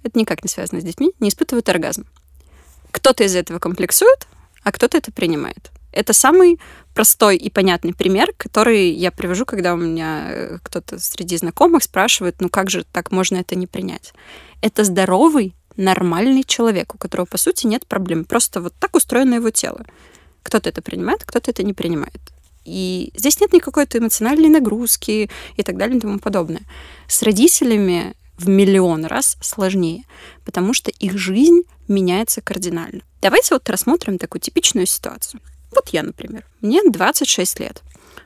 это 0.05 0.17
никак 0.17 0.45
не 0.45 0.49
связано 0.49 0.81
с 0.81 0.85
детьми, 0.85 1.11
не 1.19 1.29
испытывают 1.29 1.69
оргазм. 1.69 2.07
Кто-то 2.93 3.25
из 3.25 3.35
этого 3.35 3.59
комплексует, 3.59 4.29
а 4.63 4.71
кто-то 4.71 4.99
это 4.99 5.11
принимает. 5.11 5.73
Это 5.93 6.13
самый 6.13 6.59
простой 6.95 7.37
и 7.37 7.51
понятный 7.51 7.95
пример, 7.95 8.33
который 8.37 8.91
я 8.91 9.11
привожу, 9.11 9.45
когда 9.45 9.75
у 9.75 9.77
меня 9.77 10.27
э, 10.31 10.59
кто-то 10.63 10.99
среди 10.99 11.37
знакомых 11.37 11.83
спрашивает, 11.83 12.37
ну 12.41 12.49
как 12.49 12.71
же 12.71 12.85
так 12.85 13.11
можно 13.11 13.37
это 13.37 13.55
не 13.55 13.67
принять? 13.67 14.13
Это 14.61 14.85
здоровый, 14.85 15.55
нормальный 15.77 16.45
человек, 16.45 16.95
у 16.95 16.99
которого, 16.99 17.27
по 17.27 17.39
сути, 17.39 17.67
нет 17.67 17.87
проблем. 17.87 18.25
Просто 18.25 18.61
вот 18.61 18.75
так 18.79 18.97
устроено 18.97 19.35
его 19.35 19.51
тело. 19.51 19.85
Кто-то 20.43 20.69
это 20.69 20.83
принимает, 20.83 21.25
кто-то 21.25 21.51
это 21.51 21.63
не 21.63 21.75
принимает. 21.75 22.21
И 22.65 23.13
здесь 23.17 23.41
нет 23.41 23.53
никакой 23.53 23.85
эмоциональной 23.85 24.49
нагрузки 24.49 25.31
и 25.57 25.62
так 25.62 25.76
далее 25.76 25.97
и 25.97 26.00
тому 26.00 26.19
подобное. 26.19 26.62
С 27.09 27.23
родителями 27.23 28.14
в 28.37 28.49
миллион 28.49 29.05
раз 29.05 29.37
сложнее, 29.41 30.05
потому 30.45 30.73
что 30.73 30.91
их 30.91 31.19
жизнь 31.19 31.62
меняется 31.88 32.41
кардинально. 32.41 33.03
Давайте 33.21 33.55
вот 33.55 33.69
рассмотрим 33.69 34.19
такую 34.19 34.41
типичную 34.41 34.87
ситуацию. 34.87 35.41
Вот 35.73 35.89
я, 35.91 36.03
например, 36.03 36.45
мне 36.61 36.83
26 36.83 37.61
лет. 37.61 37.83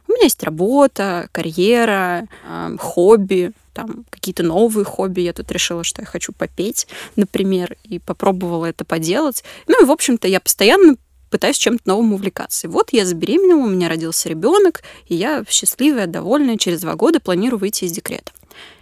У 0.08 0.12
меня 0.12 0.24
есть 0.24 0.42
работа, 0.42 1.28
карьера, 1.32 2.28
э, 2.46 2.76
хобби, 2.78 3.52
там 3.72 4.04
какие-то 4.10 4.42
новые 4.42 4.84
хобби. 4.84 5.20
Я 5.20 5.32
тут 5.32 5.50
решила, 5.50 5.84
что 5.84 6.02
я 6.02 6.06
хочу 6.06 6.32
попеть, 6.32 6.86
например, 7.16 7.76
и 7.84 7.98
попробовала 7.98 8.66
это 8.66 8.84
поделать. 8.84 9.44
Ну 9.66 9.82
и, 9.82 9.86
в 9.86 9.90
общем-то, 9.90 10.28
я 10.28 10.40
постоянно 10.40 10.96
пытаюсь 11.30 11.58
чем-то 11.58 11.82
новым 11.86 12.12
увлекаться. 12.12 12.66
И 12.66 12.70
вот 12.70 12.92
я 12.92 13.04
забеременела, 13.04 13.58
у 13.58 13.68
меня 13.68 13.88
родился 13.88 14.28
ребенок, 14.28 14.82
и 15.08 15.16
я 15.16 15.44
счастливая, 15.48 16.06
довольная, 16.06 16.58
через 16.58 16.82
два 16.82 16.94
года 16.94 17.18
планирую 17.18 17.58
выйти 17.58 17.84
из 17.84 17.92
декрета. 17.92 18.32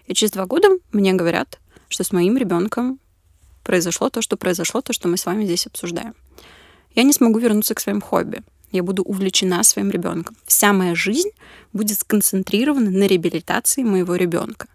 И 0.06 0.14
через 0.14 0.32
два 0.32 0.44
года 0.44 0.68
мне 0.92 1.14
говорят, 1.14 1.58
что 1.88 2.04
с 2.04 2.12
моим 2.12 2.36
ребенком 2.36 2.98
произошло 3.64 4.10
то, 4.10 4.20
что 4.20 4.36
произошло, 4.36 4.82
то, 4.82 4.92
что 4.92 5.08
мы 5.08 5.16
с 5.16 5.24
вами 5.24 5.44
здесь 5.44 5.66
обсуждаем. 5.66 6.14
Я 6.94 7.04
не 7.04 7.12
смогу 7.12 7.38
вернуться 7.38 7.74
к 7.74 7.80
своим 7.80 8.02
хобби 8.02 8.42
я 8.72 8.82
буду 8.82 9.02
увлечена 9.02 9.62
своим 9.62 9.90
ребенком. 9.90 10.36
Вся 10.46 10.72
моя 10.72 10.94
жизнь 10.94 11.30
будет 11.72 12.00
сконцентрирована 12.00 12.90
на 12.90 13.06
реабилитации 13.06 13.82
моего 13.82 14.16
ребенка. 14.16 14.66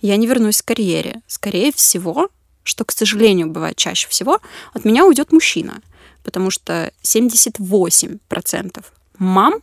Я 0.00 0.16
не 0.16 0.26
вернусь 0.26 0.62
к 0.62 0.66
карьере. 0.66 1.22
Скорее 1.26 1.70
всего, 1.72 2.28
что, 2.62 2.84
к 2.84 2.92
сожалению, 2.92 3.48
бывает 3.48 3.76
чаще 3.76 4.08
всего, 4.08 4.40
от 4.72 4.84
меня 4.84 5.06
уйдет 5.06 5.32
мужчина. 5.32 5.80
Потому 6.22 6.50
что 6.50 6.92
78% 7.02 8.84
мам, 9.18 9.60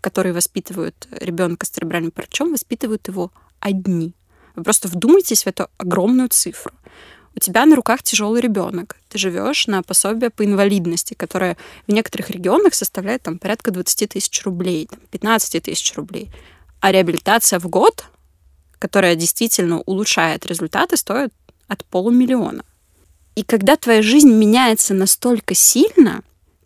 которые 0.00 0.32
воспитывают 0.32 1.06
ребенка 1.10 1.66
с 1.66 1.70
церебральным 1.70 2.10
параличом, 2.10 2.52
воспитывают 2.52 3.06
его 3.08 3.30
одни. 3.60 4.14
Вы 4.56 4.64
просто 4.64 4.88
вдумайтесь 4.88 5.44
в 5.44 5.46
эту 5.46 5.68
огромную 5.78 6.28
цифру 6.30 6.72
у 7.40 7.42
тебя 7.42 7.64
на 7.64 7.74
руках 7.74 8.02
тяжелый 8.02 8.42
ребенок, 8.42 8.96
ты 9.08 9.16
живешь 9.16 9.66
на 9.66 9.82
пособие 9.82 10.28
по 10.28 10.44
инвалидности, 10.44 11.14
которое 11.14 11.56
в 11.86 11.92
некоторых 11.92 12.28
регионах 12.28 12.74
составляет 12.74 13.22
там 13.22 13.38
порядка 13.38 13.70
20 13.70 14.10
тысяч 14.10 14.42
рублей, 14.44 14.86
там, 14.86 15.00
15 15.10 15.62
тысяч 15.62 15.94
рублей. 15.96 16.30
А 16.80 16.92
реабилитация 16.92 17.58
в 17.58 17.66
год, 17.66 18.04
которая 18.78 19.14
действительно 19.14 19.80
улучшает 19.80 20.44
результаты, 20.44 20.98
стоит 20.98 21.32
от 21.66 21.82
полумиллиона. 21.86 22.62
И 23.36 23.42
когда 23.42 23.76
твоя 23.76 24.02
жизнь 24.02 24.30
меняется 24.30 24.92
настолько 24.92 25.54
сильно, 25.54 26.22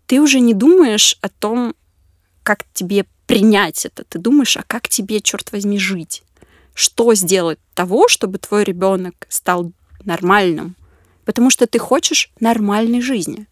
ты 0.06 0.20
уже 0.20 0.40
не 0.40 0.54
думаешь 0.54 1.18
о 1.20 1.28
том, 1.28 1.76
как 2.42 2.64
тебе 2.72 3.06
принять 3.26 3.86
это. 3.86 4.02
Ты 4.02 4.18
думаешь, 4.18 4.56
а 4.56 4.64
как 4.66 4.88
тебе, 4.88 5.20
черт 5.20 5.52
возьми, 5.52 5.78
жить? 5.78 6.24
Что 6.74 7.14
сделать 7.14 7.60
того, 7.74 8.08
чтобы 8.08 8.38
твой 8.38 8.64
ребенок 8.64 9.14
стал 9.28 9.72
нормальным? 10.04 10.76
Потому 11.24 11.50
что 11.50 11.66
ты 11.66 11.78
хочешь 11.78 12.30
нормальной 12.40 13.00
жизни. 13.00 13.46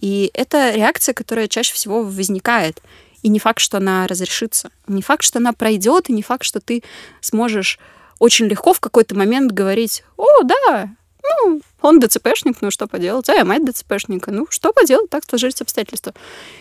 И 0.00 0.30
это 0.34 0.72
реакция, 0.74 1.14
которая 1.14 1.48
чаще 1.48 1.74
всего 1.74 2.02
возникает. 2.02 2.82
И 3.22 3.28
не 3.28 3.38
факт, 3.38 3.60
что 3.60 3.78
она 3.78 4.06
разрешится. 4.06 4.70
Не 4.86 5.02
факт, 5.02 5.22
что 5.22 5.38
она 5.38 5.52
пройдет, 5.52 6.10
и 6.10 6.12
не 6.12 6.22
факт, 6.22 6.44
что 6.44 6.60
ты 6.60 6.82
сможешь 7.20 7.78
очень 8.18 8.46
легко 8.46 8.72
в 8.72 8.80
какой-то 8.80 9.14
момент 9.14 9.52
говорить, 9.52 10.04
о, 10.16 10.42
да, 10.42 10.90
ну, 11.22 11.60
он 11.80 12.00
ДЦПшник, 12.00 12.58
ну 12.60 12.70
что 12.70 12.86
поделать, 12.86 13.28
а 13.28 13.34
я 13.34 13.44
мать 13.44 13.64
ДЦПшника, 13.64 14.30
ну 14.30 14.46
что 14.50 14.72
поделать, 14.72 15.10
так 15.10 15.24
сложились 15.28 15.60
обстоятельства. 15.60 16.14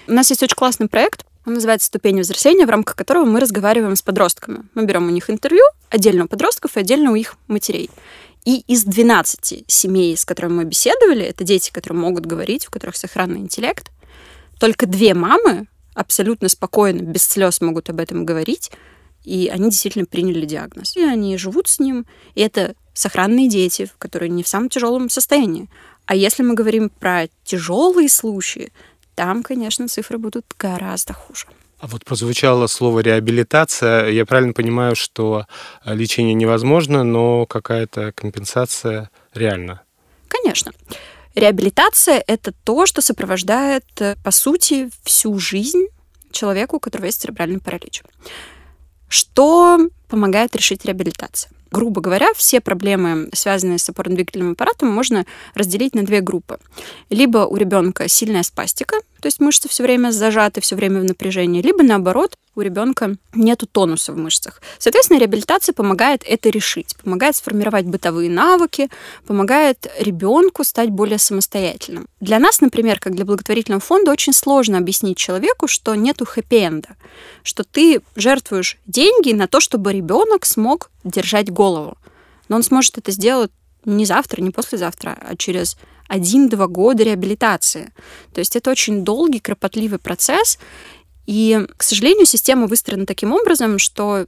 У 0.08 0.14
нас 0.14 0.30
есть 0.30 0.42
очень 0.42 0.56
классный 0.56 0.88
проект, 0.88 1.26
он 1.46 1.56
называется 1.56 1.88
«Ступень 1.88 2.22
взросления», 2.22 2.66
в 2.66 2.70
рамках 2.70 2.96
которого 2.96 3.26
мы 3.26 3.42
разговариваем 3.42 3.96
с 3.96 4.02
подростками. 4.02 4.64
Мы 4.76 4.86
берем 4.86 5.08
у 5.08 5.10
них 5.10 5.30
интервью, 5.30 5.64
отдельно 5.90 6.26
у 6.26 6.28
подростков 6.28 6.78
и 6.78 6.80
отдельно 6.80 7.12
у 7.12 7.16
их 7.16 7.36
матерей. 7.48 7.90
И 8.46 8.60
из 8.68 8.84
12 8.84 9.66
семей, 9.68 10.18
с 10.18 10.26
которыми 10.26 10.54
мы 10.54 10.64
беседовали, 10.66 11.24
это 11.24 11.44
дети, 11.44 11.72
которые 11.72 12.00
могут 12.00 12.26
говорить, 12.26 12.68
у 12.68 12.72
которых 12.72 12.98
сохранный 12.98 13.40
интеллект, 13.40 13.92
только 14.60 14.86
две 14.86 15.14
мамы 15.14 15.68
абсолютно 15.94 16.50
спокойно, 16.50 17.02
без 17.02 17.24
слез 17.24 17.62
могут 17.62 17.90
об 17.90 18.00
этом 18.00 18.26
говорить, 18.26 18.72
и 19.24 19.48
они 19.48 19.70
действительно 19.70 20.06
приняли 20.06 20.46
диагноз. 20.46 20.96
И 20.98 21.02
они 21.02 21.38
живут 21.38 21.70
с 21.70 21.80
ним, 21.80 22.06
и 22.36 22.42
это 22.42 22.76
сохранные 22.94 23.50
дети, 23.50 23.90
которые 23.98 24.30
не 24.30 24.44
в 24.44 24.48
самом 24.48 24.70
тяжелом 24.70 25.10
состоянии. 25.10 25.70
А 26.06 26.16
если 26.16 26.44
мы 26.44 26.54
говорим 26.54 26.90
про 26.90 27.28
тяжелые 27.46 28.10
случаи, 28.10 28.74
там, 29.16 29.44
конечно, 29.44 29.88
цифры 29.88 30.18
будут 30.18 30.46
гораздо 30.60 31.14
хуже. 31.14 31.48
А 31.84 31.88
вот 31.88 32.06
прозвучало 32.06 32.68
слово 32.68 33.02
реабилитация. 33.02 34.08
Я 34.08 34.26
правильно 34.26 34.54
понимаю, 34.54 34.96
что 34.96 35.48
лечение 35.84 36.34
невозможно, 36.34 37.04
но 37.04 37.46
какая-то 37.46 38.14
компенсация 38.14 39.10
реальна? 39.34 39.82
Конечно. 40.30 40.72
Реабилитация— 41.36 42.24
это 42.28 42.54
то, 42.54 42.86
что 42.86 43.02
сопровождает, 43.02 43.84
по 44.24 44.32
сути, 44.32 44.92
всю 45.04 45.38
жизнь 45.40 45.88
человеку, 46.32 46.78
у 46.78 46.80
которого 46.80 47.08
есть 47.08 47.20
церебральный 47.20 47.60
паралич. 47.60 48.02
Что 49.10 49.78
помогает 50.08 50.56
решить 50.56 50.86
реабилитация? 50.86 51.52
Грубо 51.74 52.02
говоря, 52.02 52.28
все 52.36 52.62
проблемы, 52.62 53.30
связанные 53.34 53.80
с 53.80 53.90
опорно-двигательным 53.90 54.52
аппаратом, 54.52 54.90
можно 54.90 55.26
разделить 55.56 55.96
на 55.96 56.04
две 56.04 56.22
группы. 56.22 56.60
Либо 57.10 57.40
у 57.40 57.56
ребенка 57.58 58.08
сильная 58.08 58.44
спастика, 58.44 58.98
то 59.20 59.26
есть 59.26 59.40
мышцы 59.40 59.68
все 59.68 59.84
время 59.84 60.12
зажаты, 60.12 60.62
все 60.62 60.76
время 60.76 61.02
в 61.02 61.04
напряжении, 61.04 61.64
либо 61.64 61.84
наоборот, 61.84 62.38
у 62.56 62.62
ребенка 62.62 63.16
нет 63.34 63.64
тонуса 63.72 64.14
в 64.14 64.18
мышцах. 64.18 64.62
Соответственно, 64.78 65.20
реабилитация 65.20 65.74
помогает 65.74 66.24
это 66.26 66.50
решить, 66.50 66.96
помогает 67.04 67.36
сформировать 67.36 67.86
бытовые 67.86 68.30
навыки, 68.30 68.90
помогает 69.26 69.88
ребенку 70.00 70.64
стать 70.64 70.90
более 70.90 71.18
самостоятельным. 71.18 72.08
Для 72.20 72.40
нас, 72.40 72.62
например, 72.62 73.00
как 73.00 73.16
для 73.16 73.26
благотворительного 73.26 73.82
фонда, 73.82 74.12
очень 74.12 74.34
сложно 74.34 74.78
объяснить 74.78 75.18
человеку, 75.18 75.68
что 75.68 75.96
нету 75.96 76.26
хэппи-энда, 76.26 76.96
что 77.44 77.64
ты 77.64 78.02
жертвуешь 78.16 78.78
деньги 78.86 79.34
на 79.34 79.48
то, 79.48 79.60
чтобы 79.60 79.94
ребенок 79.94 80.46
смог 80.46 80.92
держать 81.04 81.50
голову. 81.50 81.98
Но 82.50 82.58
он 82.58 82.64
сможет 82.64 82.98
это 82.98 83.12
сделать 83.12 83.52
не 83.86 84.06
завтра, 84.06 84.42
не 84.42 84.52
послезавтра, 84.52 85.18
а 85.20 85.36
через 85.36 85.78
один-два 86.08 86.68
года 86.68 87.04
реабилитации. 87.04 87.92
То 88.34 88.40
есть 88.40 88.56
это 88.56 88.72
очень 88.72 89.04
долгий, 89.04 89.40
кропотливый 89.40 90.00
процесс. 90.00 90.60
И, 91.26 91.66
к 91.78 91.84
сожалению, 91.84 92.26
система 92.26 92.68
выстроена 92.68 93.06
таким 93.06 93.34
образом, 93.34 93.80
что 93.80 94.28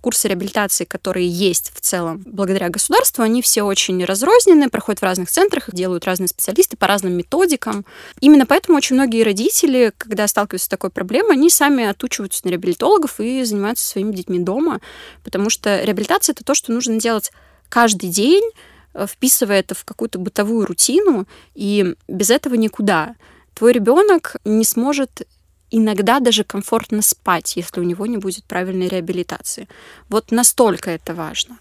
курсы 0.00 0.28
реабилитации, 0.28 0.86
которые 0.86 1.28
есть 1.28 1.72
в 1.74 1.80
целом 1.82 2.22
благодаря 2.24 2.70
государству, 2.70 3.22
они 3.22 3.42
все 3.42 3.62
очень 3.64 4.02
разрознены, 4.02 4.70
проходят 4.70 5.00
в 5.00 5.04
разных 5.04 5.30
центрах, 5.30 5.68
их 5.68 5.74
делают 5.74 6.06
разные 6.06 6.28
специалисты 6.28 6.78
по 6.78 6.86
разным 6.86 7.12
методикам. 7.12 7.84
Именно 8.20 8.46
поэтому 8.46 8.78
очень 8.78 8.96
многие 8.96 9.22
родители, 9.22 9.92
когда 9.98 10.26
сталкиваются 10.26 10.66
с 10.66 10.70
такой 10.70 10.88
проблемой, 10.88 11.34
они 11.34 11.50
сами 11.50 11.84
отучиваются 11.84 12.40
на 12.44 12.50
реабилитологов 12.50 13.20
и 13.20 13.44
занимаются 13.44 13.86
своими 13.86 14.14
детьми 14.14 14.38
дома, 14.38 14.80
потому 15.22 15.50
что 15.50 15.82
реабилитация— 15.84 16.32
это 16.34 16.44
то, 16.44 16.54
что 16.54 16.72
нужно 16.72 16.98
делать 16.98 17.30
каждый 17.68 18.08
день, 18.08 18.50
Э, 18.92 19.06
вписывая 19.06 19.60
это 19.60 19.74
в 19.74 19.84
какую-то 19.84 20.18
бытовую 20.18 20.66
рутину, 20.66 21.26
и 21.54 21.94
без 22.08 22.30
этого 22.30 22.54
никуда. 22.54 23.14
Твой 23.54 23.72
ребенок 23.72 24.36
не 24.44 24.64
сможет 24.64 25.26
иногда 25.70 26.20
даже 26.20 26.44
комфортно 26.44 27.02
спать, 27.02 27.56
если 27.56 27.80
у 27.80 27.84
него 27.84 28.06
не 28.06 28.16
будет 28.16 28.44
правильной 28.44 28.88
реабилитации. 28.88 29.68
Вот 30.08 30.30
настолько 30.30 30.90
это 30.90 31.14
важно. 31.14 31.58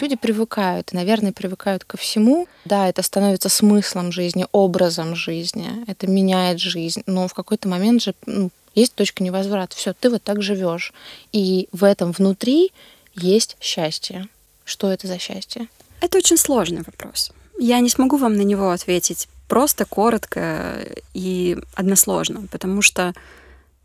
Люди 0.00 0.16
привыкают, 0.16 0.92
наверное, 0.92 1.32
привыкают 1.32 1.84
ко 1.84 1.98
всему. 1.98 2.48
Да, 2.64 2.88
это 2.88 3.02
становится 3.02 3.50
смыслом 3.50 4.12
жизни, 4.12 4.46
образом 4.50 5.14
жизни. 5.14 5.84
Это 5.86 6.06
меняет 6.06 6.58
жизнь. 6.58 7.02
Но 7.06 7.28
в 7.28 7.34
какой-то 7.34 7.68
момент 7.68 8.02
же 8.02 8.14
ну, 8.24 8.50
есть 8.74 8.94
точка 8.94 9.22
невозврата. 9.22 9.76
Все, 9.76 9.92
ты 9.92 10.08
вот 10.08 10.22
так 10.22 10.40
живешь. 10.40 10.94
И 11.32 11.68
в 11.72 11.84
этом 11.84 12.12
внутри 12.12 12.72
есть 13.14 13.58
счастье. 13.60 14.26
Что 14.64 14.90
это 14.90 15.06
за 15.06 15.18
счастье? 15.18 15.68
Это 16.00 16.16
очень 16.16 16.38
сложный 16.38 16.82
вопрос. 16.82 17.30
Я 17.58 17.80
не 17.80 17.90
смогу 17.90 18.16
вам 18.16 18.36
на 18.36 18.42
него 18.42 18.70
ответить 18.70 19.28
просто, 19.50 19.84
коротко 19.84 20.86
и 21.12 21.58
односложно, 21.74 22.46
потому 22.52 22.82
что 22.82 23.12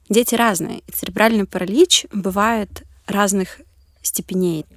дети 0.10 0.36
разные. 0.36 0.84
И 0.88 0.92
церебральный 0.92 1.46
паралич 1.46 2.06
бывает 2.14 2.84
разных 3.08 3.60
степеней. 4.04 4.68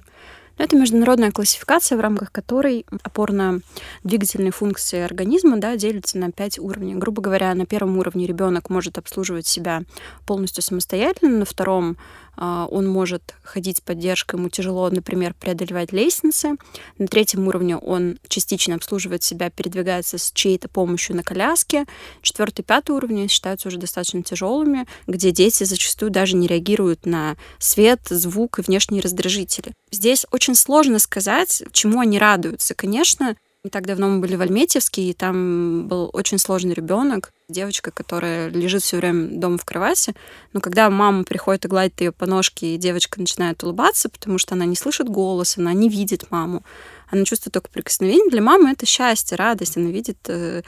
Но 0.57 0.65
это 0.65 0.75
международная 0.75 1.31
классификация, 1.31 1.95
в 1.95 2.01
рамках 2.01 2.31
которой 2.31 2.87
опорно-двигательные 3.03 4.51
функции 4.51 4.99
организма 4.99 5.57
да, 5.57 5.77
делятся 5.77 6.17
на 6.17 6.31
пять 6.31 6.57
уровней. 6.57 6.95
Грубо 6.95 7.21
говоря, 7.21 7.53
на 7.53 7.67
первом 7.67 7.97
уровне 7.99 8.25
ребенок 8.25 8.71
может 8.71 8.97
обслуживать 8.97 9.45
себя 9.45 9.83
полностью 10.25 10.63
самостоятельно, 10.63 11.37
на 11.37 11.45
втором 11.45 11.97
он 12.39 12.87
может 12.87 13.35
ходить 13.43 13.77
с 13.77 13.81
поддержкой, 13.81 14.37
ему 14.37 14.49
тяжело, 14.49 14.89
например, 14.89 15.33
преодолевать 15.33 15.91
лестницы. 15.91 16.55
На 16.97 17.07
третьем 17.07 17.47
уровне 17.47 17.75
он 17.75 18.17
частично 18.27 18.75
обслуживает 18.75 19.23
себя, 19.23 19.49
передвигается 19.49 20.17
с 20.17 20.31
чьей-то 20.31 20.69
помощью 20.69 21.17
на 21.17 21.23
коляске. 21.23 21.85
Четвертый, 22.21 22.63
пятый 22.63 22.91
уровни 22.91 23.27
считаются 23.27 23.67
уже 23.67 23.77
достаточно 23.77 24.23
тяжелыми, 24.23 24.87
где 25.05 25.31
дети 25.31 25.65
зачастую 25.65 26.11
даже 26.11 26.37
не 26.37 26.47
реагируют 26.47 27.05
на 27.05 27.35
свет, 27.57 28.01
звук 28.09 28.59
и 28.59 28.61
внешние 28.61 29.01
раздражители. 29.01 29.73
Здесь 29.91 30.25
очень 30.31 30.55
сложно 30.55 30.99
сказать, 30.99 31.63
чему 31.73 31.99
они 31.99 32.19
радуются. 32.19 32.73
Конечно, 32.73 33.35
не 33.63 33.69
так 33.69 33.85
давно 33.85 34.07
мы 34.07 34.19
были 34.19 34.35
в 34.35 34.41
Альметьевске, 34.41 35.01
и 35.09 35.13
там 35.13 35.87
был 35.87 36.09
очень 36.13 36.37
сложный 36.37 36.73
ребенок, 36.73 37.33
девочка, 37.49 37.91
которая 37.91 38.47
лежит 38.47 38.83
все 38.83 38.97
время 38.97 39.37
дома 39.37 39.57
в 39.57 39.65
кровати. 39.65 40.13
Но 40.53 40.61
когда 40.61 40.89
мама 40.89 41.25
приходит 41.25 41.65
и 41.65 41.67
гладит 41.67 41.99
ее 41.99 42.13
по 42.13 42.25
ножке, 42.25 42.75
и 42.75 42.77
девочка 42.77 43.19
начинает 43.19 43.61
улыбаться, 43.61 44.07
потому 44.07 44.37
что 44.37 44.55
она 44.55 44.63
не 44.63 44.77
слышит 44.77 45.09
голос, 45.09 45.57
она 45.57 45.73
не 45.73 45.89
видит 45.89 46.31
маму, 46.31 46.63
она 47.11 47.25
чувствует 47.25 47.53
только 47.53 47.69
прикосновение. 47.69 48.29
Для 48.29 48.41
мамы 48.41 48.71
это 48.71 48.85
счастье, 48.85 49.35
радость, 49.35 49.75
она 49.75 49.89
видит 49.89 50.19
э, 50.27 50.61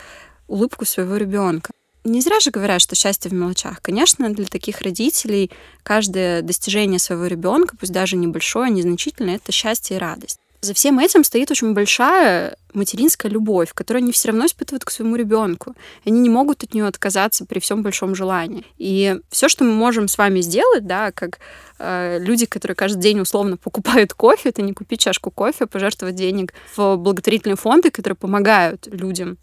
улыбку 0.47 0.83
своего 0.83 1.15
ребенка. 1.15 1.71
Не 2.03 2.19
зря 2.19 2.41
же 2.41 2.51
говорят, 2.51 2.81
что 2.81 2.95
счастье 2.95 3.29
в 3.31 3.33
мелочах. 3.33 3.81
Конечно, 3.81 4.33
для 4.33 4.47
таких 4.47 4.81
родителей 4.81 5.49
каждое 5.83 6.41
достижение 6.41 6.99
своего 6.99 7.27
ребенка, 7.27 7.77
пусть 7.79 7.93
даже 7.93 8.17
небольшое, 8.17 8.69
незначительное, 8.69 9.35
это 9.35 9.53
счастье 9.53 9.95
и 9.95 9.99
радость 9.99 10.40
за 10.61 10.75
всем 10.75 10.99
этим 10.99 11.23
стоит 11.23 11.49
очень 11.49 11.73
большая 11.73 12.55
материнская 12.73 13.31
любовь, 13.31 13.73
которую 13.73 14.03
они 14.03 14.11
все 14.11 14.29
равно 14.29 14.45
испытывают 14.45 14.85
к 14.85 14.91
своему 14.91 15.15
ребенку. 15.15 15.75
Они 16.05 16.19
не 16.19 16.29
могут 16.29 16.63
от 16.63 16.73
нее 16.73 16.85
отказаться 16.85 17.45
при 17.45 17.59
всем 17.59 17.81
большом 17.81 18.13
желании. 18.13 18.63
И 18.77 19.19
все, 19.29 19.49
что 19.49 19.63
мы 19.63 19.73
можем 19.73 20.07
с 20.07 20.17
вами 20.17 20.39
сделать, 20.41 20.85
да, 20.85 21.11
как 21.11 21.39
э, 21.79 22.19
люди, 22.19 22.45
которые 22.45 22.75
каждый 22.75 23.01
день 23.01 23.19
условно 23.19 23.57
покупают 23.57 24.13
кофе, 24.13 24.49
это 24.49 24.61
не 24.61 24.73
купить 24.73 25.01
чашку 25.01 25.31
кофе, 25.31 25.63
а 25.63 25.67
пожертвовать 25.67 26.15
денег 26.15 26.53
в 26.75 26.95
благотворительные 26.95 27.57
фонды, 27.57 27.89
которые 27.89 28.15
помогают 28.15 28.87
людям 28.87 29.37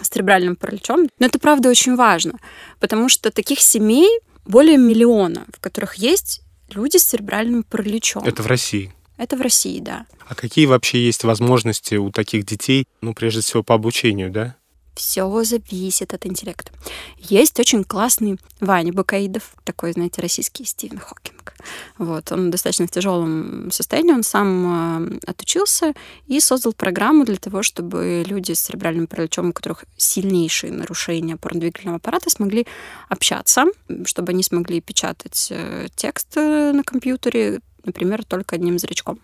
с 0.00 0.08
церебральным 0.08 0.56
параличом. 0.56 1.08
Но 1.20 1.26
это 1.26 1.38
правда 1.38 1.68
очень 1.68 1.94
важно, 1.94 2.34
потому 2.80 3.08
что 3.08 3.30
таких 3.30 3.60
семей 3.60 4.08
более 4.44 4.78
миллиона, 4.78 5.44
в 5.54 5.60
которых 5.60 5.94
есть 5.94 6.42
люди 6.70 6.96
с 6.96 7.04
церебральным 7.04 7.62
параличом. 7.62 8.24
Это 8.24 8.42
в 8.42 8.46
России. 8.46 8.92
Это 9.20 9.36
в 9.36 9.42
России, 9.42 9.80
да. 9.80 10.06
А 10.26 10.34
какие 10.34 10.64
вообще 10.64 11.04
есть 11.04 11.24
возможности 11.24 11.96
у 11.96 12.10
таких 12.10 12.46
детей, 12.46 12.86
ну, 13.02 13.12
прежде 13.12 13.42
всего, 13.42 13.62
по 13.62 13.74
обучению, 13.74 14.30
да? 14.30 14.56
все 15.00 15.44
зависит 15.44 16.12
от 16.12 16.26
интеллекта. 16.26 16.72
Есть 17.16 17.58
очень 17.58 17.84
классный 17.84 18.38
Ваня 18.60 18.92
Бакаидов, 18.92 19.54
такой, 19.64 19.92
знаете, 19.92 20.20
российский 20.20 20.64
Стивен 20.64 20.98
Хокинг. 20.98 21.54
Вот, 21.96 22.30
он 22.32 22.50
достаточно 22.50 22.86
в 22.86 22.90
тяжелом 22.90 23.70
состоянии, 23.70 24.12
он 24.12 24.22
сам 24.22 25.14
э, 25.14 25.18
отучился 25.26 25.94
и 26.26 26.38
создал 26.40 26.74
программу 26.74 27.24
для 27.24 27.36
того, 27.36 27.62
чтобы 27.62 28.24
люди 28.26 28.52
с 28.52 28.60
церебральным 28.60 29.06
параличом, 29.06 29.50
у 29.50 29.52
которых 29.52 29.84
сильнейшие 29.96 30.72
нарушения 30.72 31.34
опорно-двигательного 31.34 31.96
аппарата, 31.96 32.28
смогли 32.28 32.66
общаться, 33.08 33.66
чтобы 34.04 34.32
они 34.32 34.42
смогли 34.42 34.80
печатать 34.80 35.48
э, 35.50 35.88
текст 35.94 36.36
э, 36.36 36.72
на 36.72 36.82
компьютере, 36.82 37.60
например, 37.84 38.24
только 38.24 38.56
одним 38.56 38.78
зрачком. 38.78 39.20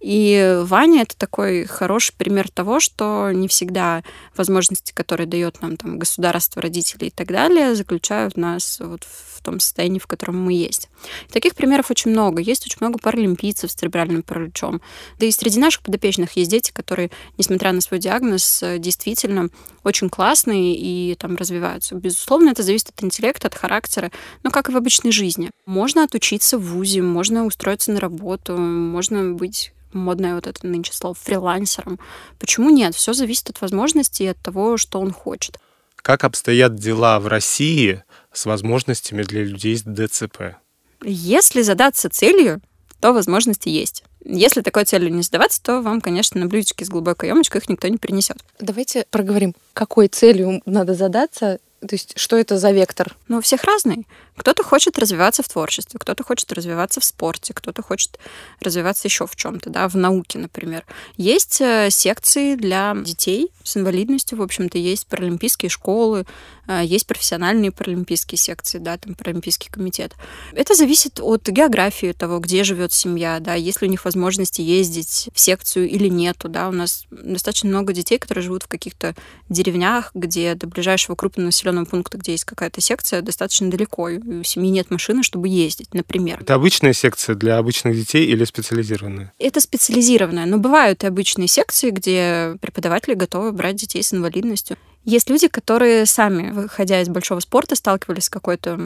И 0.00 0.60
Ваня— 0.64 1.02
это 1.02 1.16
такой 1.16 1.64
хороший 1.64 2.14
пример 2.16 2.48
того, 2.50 2.78
что 2.78 3.30
не 3.32 3.48
всегда 3.48 4.04
возможности, 4.36 4.92
которые 4.92 5.26
дает 5.26 5.60
нам 5.60 5.76
там, 5.76 5.98
государство, 5.98 6.62
родители 6.62 7.06
и 7.06 7.10
так 7.10 7.28
далее, 7.28 7.74
заключают 7.74 8.36
нас 8.36 8.78
вот 8.80 9.04
в 9.04 9.42
том 9.42 9.60
состоянии, 9.60 9.98
в 9.98 10.06
котором 10.06 10.40
мы 10.40 10.52
есть. 10.52 10.88
И 11.28 11.32
таких 11.32 11.54
примеров 11.54 11.90
очень 11.90 12.12
много. 12.12 12.40
Есть 12.40 12.66
очень 12.66 12.78
много 12.80 12.98
паралимпийцев 12.98 13.70
с 13.70 13.74
церебральным 13.74 14.22
параличом. 14.22 14.80
Да 15.18 15.26
и 15.26 15.30
среди 15.32 15.58
наших 15.58 15.82
подопечных 15.82 16.32
есть 16.36 16.50
дети, 16.50 16.70
которые, 16.72 17.10
несмотря 17.36 17.72
на 17.72 17.80
свой 17.80 17.98
диагноз, 17.98 18.62
действительно 18.78 19.48
очень 19.84 20.10
классные 20.10 20.76
и 20.76 21.16
там 21.16 21.36
развиваются. 21.36 21.94
Безусловно, 21.96 22.50
это 22.50 22.62
зависит 22.62 22.90
от 22.90 23.02
интеллекта, 23.02 23.48
от 23.48 23.54
характера, 23.54 24.10
но 24.42 24.50
как 24.50 24.68
и 24.68 24.72
в 24.72 24.76
обычной 24.76 25.12
жизни. 25.12 25.50
Можно 25.66 26.04
отучиться 26.04 26.58
в 26.58 26.62
ВУЗе, 26.62 27.02
можно 27.02 27.44
устроиться 27.44 27.90
на 27.90 28.00
работу, 28.00 28.56
можно 28.56 29.32
быть 29.32 29.72
модное 29.92 30.34
вот 30.34 30.46
это 30.46 30.66
нынче 30.66 30.92
слово, 30.92 31.14
фрилансером. 31.14 31.98
Почему 32.38 32.70
нет? 32.70 32.94
Все 32.94 33.12
зависит 33.12 33.50
от 33.50 33.60
возможностей 33.60 34.24
и 34.24 34.28
от 34.28 34.38
того, 34.38 34.76
что 34.76 35.00
он 35.00 35.12
хочет. 35.12 35.58
Как 35.96 36.24
обстоят 36.24 36.76
дела 36.76 37.20
в 37.20 37.26
России 37.26 38.02
с 38.32 38.46
возможностями 38.46 39.22
для 39.22 39.44
людей 39.44 39.76
с 39.76 39.82
ДЦП? 39.82 40.56
Если 41.02 41.62
задаться 41.62 42.08
целью, 42.08 42.60
то 43.00 43.12
возможности 43.12 43.68
есть. 43.68 44.04
Если 44.24 44.62
такой 44.62 44.84
целью 44.84 45.12
не 45.12 45.22
задаваться, 45.22 45.62
то 45.62 45.80
вам, 45.80 46.00
конечно, 46.00 46.40
на 46.40 46.46
блюдечке 46.46 46.84
с 46.84 46.88
глубокой 46.88 47.28
емочкой 47.28 47.60
их 47.60 47.68
никто 47.68 47.88
не 47.88 47.96
принесет. 47.96 48.38
Давайте 48.58 49.06
проговорим, 49.10 49.54
какой 49.72 50.08
целью 50.08 50.60
надо 50.66 50.94
задаться 50.94 51.58
то 51.80 51.94
есть 51.94 52.18
что 52.18 52.36
это 52.36 52.58
за 52.58 52.72
вектор? 52.72 53.16
Ну, 53.28 53.38
у 53.38 53.40
всех 53.40 53.64
разный. 53.64 54.06
Кто-то 54.38 54.62
хочет 54.62 54.98
развиваться 54.98 55.42
в 55.42 55.48
творчестве, 55.48 55.98
кто-то 56.00 56.24
хочет 56.24 56.52
развиваться 56.52 57.00
в 57.00 57.04
спорте, 57.04 57.54
кто-то 57.54 57.82
хочет 57.82 58.18
развиваться 58.60 59.08
еще 59.08 59.26
в 59.26 59.36
чем-то, 59.36 59.70
да, 59.70 59.88
в 59.88 59.94
науке, 59.94 60.38
например. 60.38 60.84
Есть 61.16 61.60
э, 61.60 61.88
секции 61.90 62.56
для 62.56 62.94
детей 62.94 63.50
с 63.62 63.76
инвалидностью, 63.76 64.38
в 64.38 64.42
общем-то, 64.42 64.78
есть 64.78 65.06
паралимпийские 65.06 65.70
школы, 65.70 66.26
э, 66.66 66.82
есть 66.84 67.06
профессиональные 67.06 67.72
паралимпийские 67.72 68.38
секции, 68.38 68.78
да, 68.78 68.98
там 68.98 69.14
паралимпийский 69.14 69.70
комитет. 69.70 70.14
Это 70.52 70.74
зависит 70.74 71.20
от 71.20 71.48
географии 71.48 72.12
того, 72.12 72.40
где 72.40 72.64
живет 72.64 72.92
семья, 72.92 73.40
да, 73.40 73.54
есть 73.54 73.82
ли 73.82 73.88
у 73.88 73.90
них 73.90 74.04
возможности 74.04 74.60
ездить 74.60 75.30
в 75.32 75.40
секцию 75.40 75.88
или 75.88 76.08
нету, 76.08 76.48
да. 76.48 76.68
У 76.68 76.72
нас 76.72 77.06
достаточно 77.10 77.68
много 77.68 77.92
детей, 77.92 78.18
которые 78.18 78.42
живут 78.42 78.64
в 78.64 78.68
каких-то 78.68 79.14
деревнях, 79.48 80.10
где 80.14 80.54
до 80.54 80.66
ближайшего 80.66 81.14
крупного 81.14 81.46
населенного 81.46 81.68
населенного 81.68 81.84
пункта, 81.84 82.18
где 82.18 82.32
есть 82.32 82.44
какая-то 82.44 82.80
секция, 82.80 83.22
достаточно 83.22 83.70
далеко. 83.70 84.08
У 84.28 84.42
семьи 84.42 84.70
нет 84.70 84.90
машины, 84.90 85.22
чтобы 85.22 85.48
ездить, 85.48 85.94
например. 85.94 86.40
Это 86.42 86.54
обычная 86.54 86.92
секция 86.92 87.34
для 87.34 87.56
обычных 87.56 87.96
детей 87.96 88.26
или 88.26 88.44
специализированная? 88.44 89.32
Это 89.38 89.58
специализированная. 89.60 90.44
Но 90.44 90.58
бывают 90.58 91.02
и 91.02 91.06
обычные 91.06 91.48
секции, 91.48 91.88
где 91.88 92.56
преподаватели 92.60 93.14
готовы 93.14 93.52
брать 93.52 93.76
детей 93.76 94.02
с 94.02 94.12
инвалидностью. 94.12 94.76
Есть 95.04 95.30
люди, 95.30 95.48
которые 95.48 96.04
сами, 96.04 96.50
выходя 96.50 97.00
из 97.00 97.08
большого 97.08 97.40
спорта, 97.40 97.74
сталкивались 97.74 98.24
с 98.24 98.28
какой-то 98.28 98.78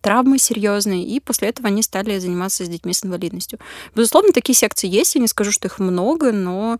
травмой 0.00 0.40
серьезной, 0.40 1.04
и 1.04 1.20
после 1.20 1.50
этого 1.50 1.68
они 1.68 1.82
стали 1.82 2.18
заниматься 2.18 2.64
с 2.64 2.68
детьми 2.68 2.92
с 2.92 3.04
инвалидностью. 3.04 3.60
Безусловно, 3.94 4.32
такие 4.32 4.56
секции 4.56 4.88
есть, 4.88 5.14
я 5.14 5.20
не 5.20 5.28
скажу, 5.28 5.52
что 5.52 5.68
их 5.68 5.78
много, 5.78 6.32
но 6.32 6.78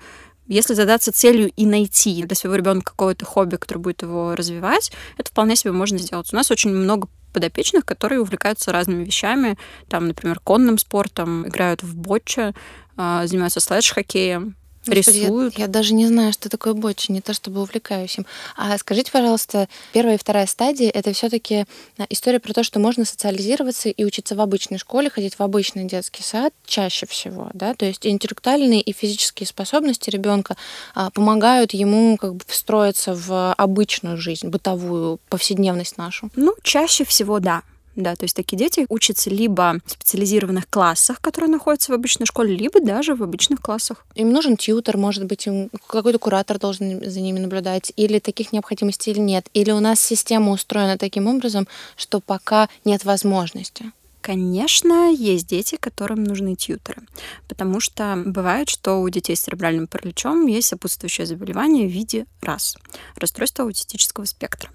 если 0.48 0.74
задаться 0.74 1.12
целью 1.12 1.52
и 1.54 1.66
найти 1.66 2.24
для 2.24 2.34
своего 2.34 2.56
ребенка 2.56 2.90
какое-то 2.90 3.24
хобби, 3.24 3.56
которое 3.56 3.80
будет 3.80 4.02
его 4.02 4.34
развивать, 4.34 4.90
это 5.16 5.30
вполне 5.30 5.54
себе 5.54 5.70
можно 5.70 5.98
сделать. 5.98 6.32
У 6.32 6.36
нас 6.36 6.50
очень 6.50 6.70
много 6.70 7.06
подопечных, 7.32 7.84
которые 7.84 8.20
увлекаются 8.20 8.72
разными 8.72 9.04
вещами, 9.04 9.56
там, 9.88 10.06
например, 10.08 10.40
конным 10.40 10.78
спортом, 10.78 11.46
играют 11.46 11.82
в 11.82 11.96
ботче, 11.96 12.54
а, 12.96 13.26
занимаются 13.26 13.60
слэдж-хоккеем. 13.60 14.57
Рисуют. 14.92 15.58
Я, 15.58 15.64
я 15.64 15.68
даже 15.68 15.94
не 15.94 16.06
знаю, 16.06 16.32
что 16.32 16.48
такое 16.48 16.74
ботча, 16.74 17.12
не 17.12 17.20
то 17.20 17.34
чтобы 17.34 17.62
увлекаюсь 17.62 18.18
им. 18.18 18.26
А 18.56 18.76
скажите, 18.78 19.10
пожалуйста, 19.12 19.68
первая 19.92 20.16
и 20.16 20.18
вторая 20.18 20.46
стадия 20.46 20.90
это 20.90 21.12
все-таки 21.12 21.64
а, 21.98 22.06
история 22.08 22.40
про 22.40 22.52
то, 22.52 22.62
что 22.62 22.78
можно 22.78 23.04
социализироваться 23.04 23.88
и 23.88 24.04
учиться 24.04 24.34
в 24.34 24.40
обычной 24.40 24.78
школе, 24.78 25.10
ходить 25.10 25.38
в 25.38 25.42
обычный 25.42 25.84
детский 25.84 26.22
сад 26.22 26.52
чаще 26.66 27.06
всего, 27.06 27.50
да, 27.54 27.74
то 27.74 27.86
есть 27.86 28.06
интеллектуальные 28.06 28.80
и 28.80 28.92
физические 28.92 29.46
способности 29.46 30.10
ребенка 30.10 30.56
а, 30.94 31.10
помогают 31.10 31.72
ему 31.72 32.16
как 32.16 32.34
бы 32.34 32.44
встроиться 32.46 33.14
в 33.14 33.52
обычную 33.52 34.16
жизнь, 34.16 34.48
бытовую, 34.48 35.20
повседневность 35.28 35.98
нашу. 35.98 36.30
Ну, 36.36 36.54
чаще 36.62 37.04
всего 37.04 37.40
да. 37.40 37.62
Да, 37.98 38.14
то 38.14 38.26
есть 38.26 38.36
такие 38.36 38.56
дети 38.56 38.86
учатся 38.88 39.28
либо 39.28 39.80
в 39.84 39.90
специализированных 39.90 40.70
классах, 40.70 41.20
которые 41.20 41.50
находятся 41.50 41.90
в 41.90 41.96
обычной 41.96 42.26
школе, 42.26 42.54
либо 42.54 42.80
даже 42.80 43.16
в 43.16 43.24
обычных 43.24 43.60
классах. 43.60 44.06
Им 44.14 44.30
нужен 44.30 44.56
тьютер, 44.56 44.96
может 44.96 45.24
быть, 45.24 45.48
им 45.48 45.68
какой-то 45.88 46.20
куратор 46.20 46.60
должен 46.60 47.02
за 47.04 47.20
ними 47.20 47.40
наблюдать, 47.40 47.92
или 47.96 48.20
таких 48.20 48.52
необходимостей 48.52 49.10
или 49.10 49.18
нет, 49.18 49.48
или 49.52 49.72
у 49.72 49.80
нас 49.80 49.98
система 50.00 50.52
устроена 50.52 50.96
таким 50.96 51.26
образом, 51.26 51.66
что 51.96 52.20
пока 52.20 52.68
нет 52.84 53.04
возможности. 53.04 53.90
Конечно, 54.20 55.10
есть 55.10 55.48
дети, 55.48 55.76
которым 55.76 56.22
нужны 56.22 56.54
тьютеры, 56.54 57.02
потому 57.48 57.80
что 57.80 58.22
бывает, 58.24 58.68
что 58.68 59.00
у 59.00 59.08
детей 59.08 59.34
с 59.34 59.40
церебральным 59.40 59.88
параличом 59.88 60.46
есть 60.46 60.68
сопутствующее 60.68 61.26
заболевание 61.26 61.88
в 61.88 61.90
виде 61.90 62.26
раз 62.42 62.76
расстройства 63.16 63.64
аутистического 63.64 64.24
спектра. 64.24 64.70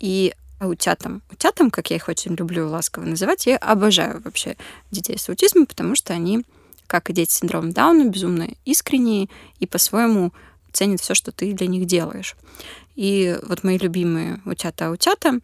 И 0.00 0.32
а 0.58 0.66
утятам. 0.66 1.22
Как 1.70 1.90
я 1.90 1.96
их 1.96 2.08
очень 2.08 2.34
люблю 2.34 2.68
ласково 2.68 3.04
называть, 3.04 3.46
я 3.46 3.56
обожаю 3.56 4.20
вообще 4.22 4.56
детей 4.90 5.18
с 5.18 5.28
аутизмом, 5.28 5.66
потому 5.66 5.94
что 5.94 6.12
они, 6.12 6.44
как 6.86 7.10
и 7.10 7.12
дети 7.12 7.32
с 7.32 7.38
синдромом 7.38 7.72
Дауна, 7.72 8.08
безумно 8.08 8.48
искренние 8.64 9.28
и 9.60 9.66
по-своему 9.66 10.32
ценят 10.72 11.00
все, 11.00 11.14
что 11.14 11.32
ты 11.32 11.52
для 11.52 11.66
них 11.66 11.86
делаешь. 11.86 12.36
И 12.96 13.38
вот 13.42 13.64
мои 13.64 13.78
любимые 13.78 14.40
утята-утята, 14.44 15.40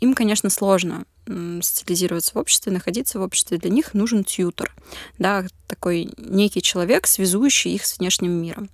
им, 0.00 0.14
конечно, 0.14 0.50
сложно 0.50 1.04
социализироваться 1.26 2.32
в 2.34 2.38
обществе, 2.38 2.72
находиться 2.72 3.18
в 3.18 3.22
обществе. 3.22 3.58
Для 3.58 3.70
них 3.70 3.94
нужен 3.94 4.22
тьютер, 4.22 4.74
да, 5.18 5.46
такой 5.66 6.12
некий 6.18 6.62
человек, 6.62 7.06
связующий 7.06 7.74
их 7.74 7.84
с 7.84 7.98
внешним 7.98 8.32
миром. 8.32 8.70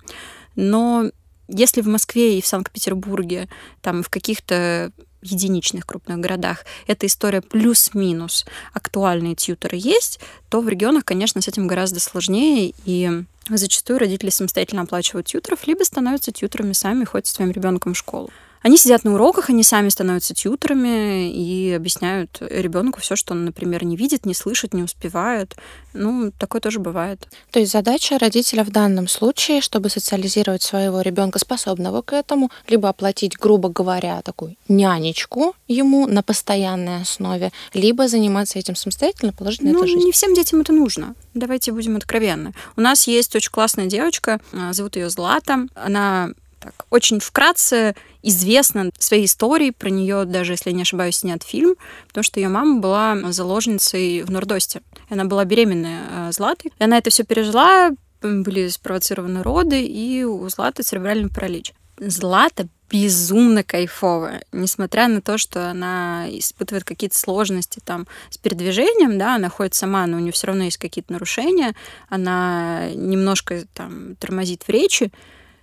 Но 0.55 1.11
если 1.53 1.81
в 1.81 1.87
Москве 1.87 2.39
и 2.39 2.43
в 2.43 2.47
Санкт-Петербурге, 2.47 3.49
там 3.81 4.03
в 4.03 4.09
каких-то 4.09 4.93
единичных 5.23 5.87
крупных 5.87 6.19
городах 6.19 6.65
эта 6.87 7.07
история 7.07 7.41
плюс-минус 7.41 8.45
актуальные 8.73 9.37
тьютеры 9.37 9.77
есть, 9.77 10.19
то 10.49 10.61
в 10.61 10.69
регионах, 10.69 11.05
конечно, 11.05 11.41
с 11.41 11.49
этим 11.49 11.67
гораздо 11.69 12.01
сложнее, 12.01 12.75
и 12.85 13.23
зачастую 13.49 13.99
родители 13.99 14.31
самостоятельно 14.31 14.83
оплачивают 14.83 15.29
тьютеров, 15.29 15.67
либо 15.67 15.85
становятся 15.85 16.33
тьютерами 16.33 16.73
сами, 16.73 17.05
ходят 17.05 17.27
с 17.27 17.33
своим 17.33 17.53
ребенком 17.53 17.95
в 17.95 17.99
школу. 17.99 18.31
Они 18.63 18.77
сидят 18.77 19.05
на 19.05 19.15
уроках, 19.15 19.51
они 19.51 19.63
сами 19.63 19.89
становятся 19.89 20.35
тьютерами 20.35 21.31
и 21.31 21.73
объясняют 21.73 22.39
ребенку 22.41 23.01
все, 23.01 23.17
что 23.17 23.35
он, 23.35 23.45
например, 23.45 23.85
не 23.85 23.97
видит, 23.97 24.25
не 24.25 24.35
слышит, 24.35 24.73
не 24.73 24.83
успевает. 24.83 25.57
Ну, 25.93 26.33
такое 26.39 26.61
тоже 26.61 26.79
бывает. 26.79 27.27
То 27.51 27.59
есть 27.59 27.73
задача 27.73 28.19
родителя 28.19 28.65
в 28.65 28.71
данном 28.71 29.09
случае, 29.09 29.61
чтобы 29.61 29.91
социализировать 29.91 30.63
своего 30.63 31.01
ребенка, 31.01 31.39
способного 31.39 32.03
к 32.03 32.13
этому, 32.13 32.51
либо 32.69 32.89
оплатить, 32.89 33.37
грубо 33.37 33.69
говоря, 33.69 34.23
такую 34.23 34.57
нянечку 34.69 35.55
ему 35.69 36.07
на 36.07 36.23
постоянной 36.23 37.03
основе, 37.03 37.53
либо 37.75 38.09
заниматься 38.09 38.59
этим 38.59 38.77
самостоятельно, 38.77 39.33
положить 39.33 39.63
на 39.63 39.73
ну, 39.73 39.79
это 39.79 39.89
жизнь. 39.89 40.07
не 40.07 40.13
всем 40.13 40.35
детям 40.35 40.61
это 40.61 40.73
нужно. 40.73 41.15
Давайте 41.35 41.73
будем 41.73 41.97
откровенны. 41.97 42.55
У 42.77 42.81
нас 42.81 43.07
есть 43.07 43.35
очень 43.35 43.51
классная 43.51 43.87
девочка, 43.87 44.41
а, 44.53 44.73
зовут 44.73 44.97
ее 44.97 45.11
Злата. 45.11 45.67
Она 45.75 46.31
так, 46.63 46.87
очень 46.91 47.21
вкратце 47.21 47.95
известна 48.23 48.91
своей 48.99 49.27
историей. 49.27 49.73
Про 49.73 49.91
нее, 49.91 50.25
даже 50.25 50.53
если 50.53 50.71
не 50.71 50.83
ошибаюсь, 50.83 51.17
снят 51.17 51.43
фильм, 51.43 51.75
потому 52.09 52.23
что 52.23 52.41
ее 52.41 52.49
мама 52.49 52.81
была 52.81 53.33
заложницей 53.33 54.23
в 54.23 54.31
Нордосте. 54.31 54.83
Она 55.11 55.25
была 55.25 55.45
беременная 55.45 56.29
э, 56.29 56.33
Златой. 56.33 56.73
Она 56.79 56.99
это 56.99 57.11
все 57.11 57.25
пережила, 57.25 57.91
были 58.23 58.69
спровоцированы 58.69 59.43
роды, 59.43 59.85
и 59.85 60.23
у 60.25 60.49
Златы 60.49 60.83
церебральный 60.83 61.29
паралич. 61.29 61.75
Злата 61.99 62.69
безумно 62.91 63.65
кайфовая, 63.65 64.43
несмотря 64.53 65.09
на 65.09 65.23
то, 65.23 65.39
что 65.39 65.71
она 65.71 66.27
испытывает 66.29 66.85
какие-то 66.85 67.19
сложности 67.19 67.81
там 67.83 68.07
с 68.29 68.37
передвижением, 68.37 69.19
да, 69.19 69.37
она 69.37 69.49
ходит 69.49 69.75
сама, 69.75 70.07
но 70.07 70.19
у 70.19 70.21
нее 70.21 70.33
все 70.33 70.49
равно 70.49 70.65
есть 70.65 70.77
какие-то 70.77 71.13
нарушения, 71.13 71.75
она 72.09 72.91
немножко 72.95 73.65
там 73.73 74.17
тормозит 74.17 74.65
в 74.65 74.69
речи, 74.69 75.11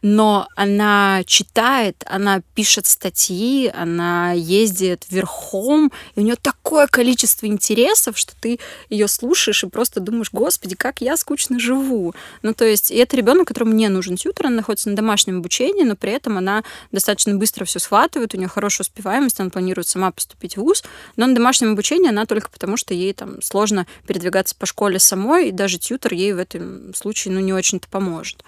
но 0.02 0.48
она 0.56 1.24
читает, 1.26 2.04
она 2.06 2.42
пишет 2.56 2.86
статьи, 2.86 3.72
она 3.74 4.32
ездит 4.34 5.06
верхом, 5.10 5.92
и 6.16 6.20
у 6.20 6.24
нее 6.24 6.36
такое 6.36 6.88
количество 6.88 7.46
интересов, 7.46 8.18
что 8.18 8.34
ты 8.40 8.60
ее 8.90 9.08
слушаешь 9.08 9.64
и 9.64 9.68
просто 9.68 10.00
думаешь, 10.00 10.30
господи, 10.32 10.76
как 10.76 11.02
я 11.02 11.18
скучно 11.18 11.60
живу. 11.60 12.14
Ну, 12.42 12.54
то 12.54 12.66
есть, 12.66 12.92
и 12.92 12.96
это 12.96 13.18
ребенок, 13.18 13.48
которому 13.48 13.74
не 13.74 13.88
нужен 13.90 14.16
тьютер, 14.16 14.48
она 14.48 14.58
находится 14.58 14.90
на 14.90 14.96
домашнем 14.96 15.40
обучении, 15.40 15.84
но 15.84 15.96
при 15.96 16.12
этом 16.12 16.38
она 16.38 16.64
достаточно 16.92 17.36
быстро 17.36 17.66
все 17.66 17.80
схватывает, 17.80 18.34
у 18.34 18.38
нее 18.38 18.48
хорошая 18.48 18.86
успеваемость, 18.86 19.40
она 19.40 19.50
планирует 19.50 19.88
сама 19.88 20.12
поступить 20.12 20.56
в 20.56 20.62
ВУЗ, 20.62 20.84
но 21.16 21.28
на 21.28 21.36
домашнем 21.36 21.74
обучении 21.74 22.10
она 22.10 22.26
только 22.26 22.50
потому, 22.50 22.78
что 22.78 22.94
ей 22.94 23.14
там 23.14 23.42
сложно 23.42 23.88
передвигаться 24.08 24.56
по 24.56 24.66
школе 24.66 25.00
самой, 25.00 25.50
и 25.50 25.52
даже 25.52 25.78
тьютер 25.78 26.14
ей 26.14 26.34
в 26.34 26.38
этом 26.38 26.94
случае, 26.94 27.34
ну, 27.34 27.40
не 27.40 27.54
очень-то 27.54 27.88
поможет. 27.90 28.44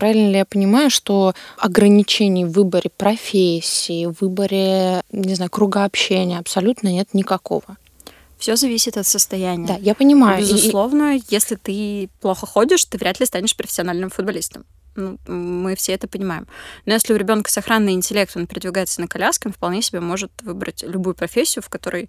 Правильно 0.00 0.30
ли 0.30 0.38
я 0.38 0.46
понимаю, 0.46 0.88
что 0.88 1.34
ограничений 1.58 2.46
в 2.46 2.52
выборе 2.52 2.88
профессии, 2.88 4.06
в 4.06 4.22
выборе, 4.22 5.02
не 5.12 5.34
знаю, 5.34 5.50
круга 5.50 5.84
общения 5.84 6.38
абсолютно 6.38 6.88
нет 6.88 7.12
никакого? 7.12 7.76
Все 8.38 8.56
зависит 8.56 8.96
от 8.96 9.06
состояния. 9.06 9.66
Да, 9.66 9.76
я 9.76 9.94
понимаю. 9.94 10.40
Безусловно, 10.40 11.18
и... 11.18 11.22
если 11.28 11.56
ты 11.56 12.08
плохо 12.22 12.46
ходишь, 12.46 12.82
ты 12.86 12.96
вряд 12.96 13.20
ли 13.20 13.26
станешь 13.26 13.54
профессиональным 13.54 14.08
футболистом. 14.08 14.64
Ну, 14.96 15.18
мы 15.26 15.76
все 15.76 15.92
это 15.92 16.08
понимаем. 16.08 16.46
Но 16.86 16.94
если 16.94 17.12
у 17.12 17.16
ребенка 17.16 17.50
сохранный 17.50 17.92
интеллект, 17.92 18.34
он 18.34 18.46
передвигается 18.46 19.02
на 19.02 19.06
коляске, 19.06 19.50
он 19.50 19.52
вполне 19.52 19.82
себе 19.82 20.00
может 20.00 20.32
выбрать 20.40 20.82
любую 20.82 21.14
профессию, 21.14 21.62
в 21.62 21.68
которой 21.68 22.08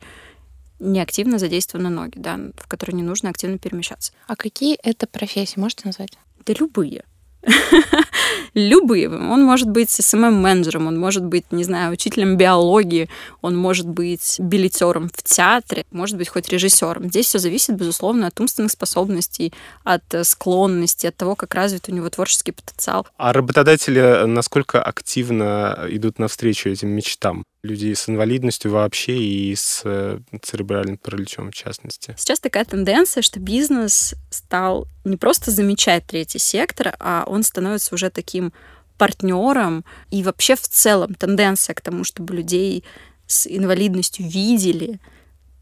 неактивно 0.80 1.40
задействованы 1.40 1.90
ноги, 1.90 2.14
да, 2.16 2.40
в 2.56 2.70
которой 2.70 2.92
не 2.92 3.04
нужно 3.04 3.30
активно 3.30 3.58
перемещаться. 3.58 4.14
А 4.28 4.38
какие 4.38 4.78
это 4.82 5.08
профессии, 5.08 5.60
можете 5.60 5.82
назвать? 5.88 6.18
Да 6.46 6.54
любые. 6.58 7.04
любые. 8.54 9.10
Он 9.10 9.44
может 9.44 9.70
быть 9.70 9.90
СММ-менеджером, 9.90 10.88
он 10.88 11.00
может 11.00 11.24
быть, 11.24 11.52
не 11.52 11.64
знаю, 11.64 11.94
учителем 11.94 12.38
биологии, 12.38 13.10
он 13.42 13.56
может 13.56 13.88
быть 13.88 14.38
билетером 14.40 15.10
в 15.14 15.24
театре, 15.24 15.86
может 15.92 16.18
быть 16.18 16.30
хоть 16.30 16.50
режиссером. 16.50 17.10
Здесь 17.10 17.28
все 17.28 17.40
зависит, 17.40 17.76
безусловно, 17.76 18.28
от 18.28 18.40
умственных 18.40 18.72
способностей, 18.72 19.54
от 19.84 20.04
э, 20.14 20.24
склонности, 20.24 21.08
от 21.08 21.16
того, 21.16 21.36
как 21.36 21.56
развит 21.56 21.90
у 21.90 21.92
него 21.92 22.10
творческий 22.10 22.52
потенциал. 22.52 23.08
А 23.18 23.34
работодатели 23.34 24.26
насколько 24.26 24.82
активно 24.82 25.86
идут 25.90 26.20
навстречу 26.20 26.70
этим 26.70 26.90
мечтам? 26.90 27.44
Людей 27.64 27.96
с 27.96 28.10
инвалидностью 28.10 28.72
вообще 28.72 29.18
и 29.18 29.56
с 29.56 29.82
э, 29.86 30.20
церебральным 30.42 30.98
параличом 30.98 31.52
в 31.52 31.54
частности. 31.54 32.16
Сейчас 32.18 32.40
такая 32.40 32.66
тенденция, 32.66 33.22
что 33.22 33.40
бизнес 33.40 34.16
стал 34.30 34.88
не 35.06 35.18
просто 35.18 35.52
замечать 35.52 36.06
третий 36.08 36.40
сектор, 36.40 36.96
а 37.00 37.24
он 37.28 37.44
становится 37.44 37.94
уже 37.94 38.10
таким 38.10 38.52
партнером. 38.98 39.86
И 40.10 40.24
вообще 40.24 40.56
в 40.56 40.62
целом 40.62 41.14
тенденция 41.14 41.74
к 41.74 41.82
тому, 41.82 42.04
чтобы 42.04 42.36
людей 42.36 42.84
с 43.28 43.48
инвалидностью 43.48 44.28
видели, 44.28 45.00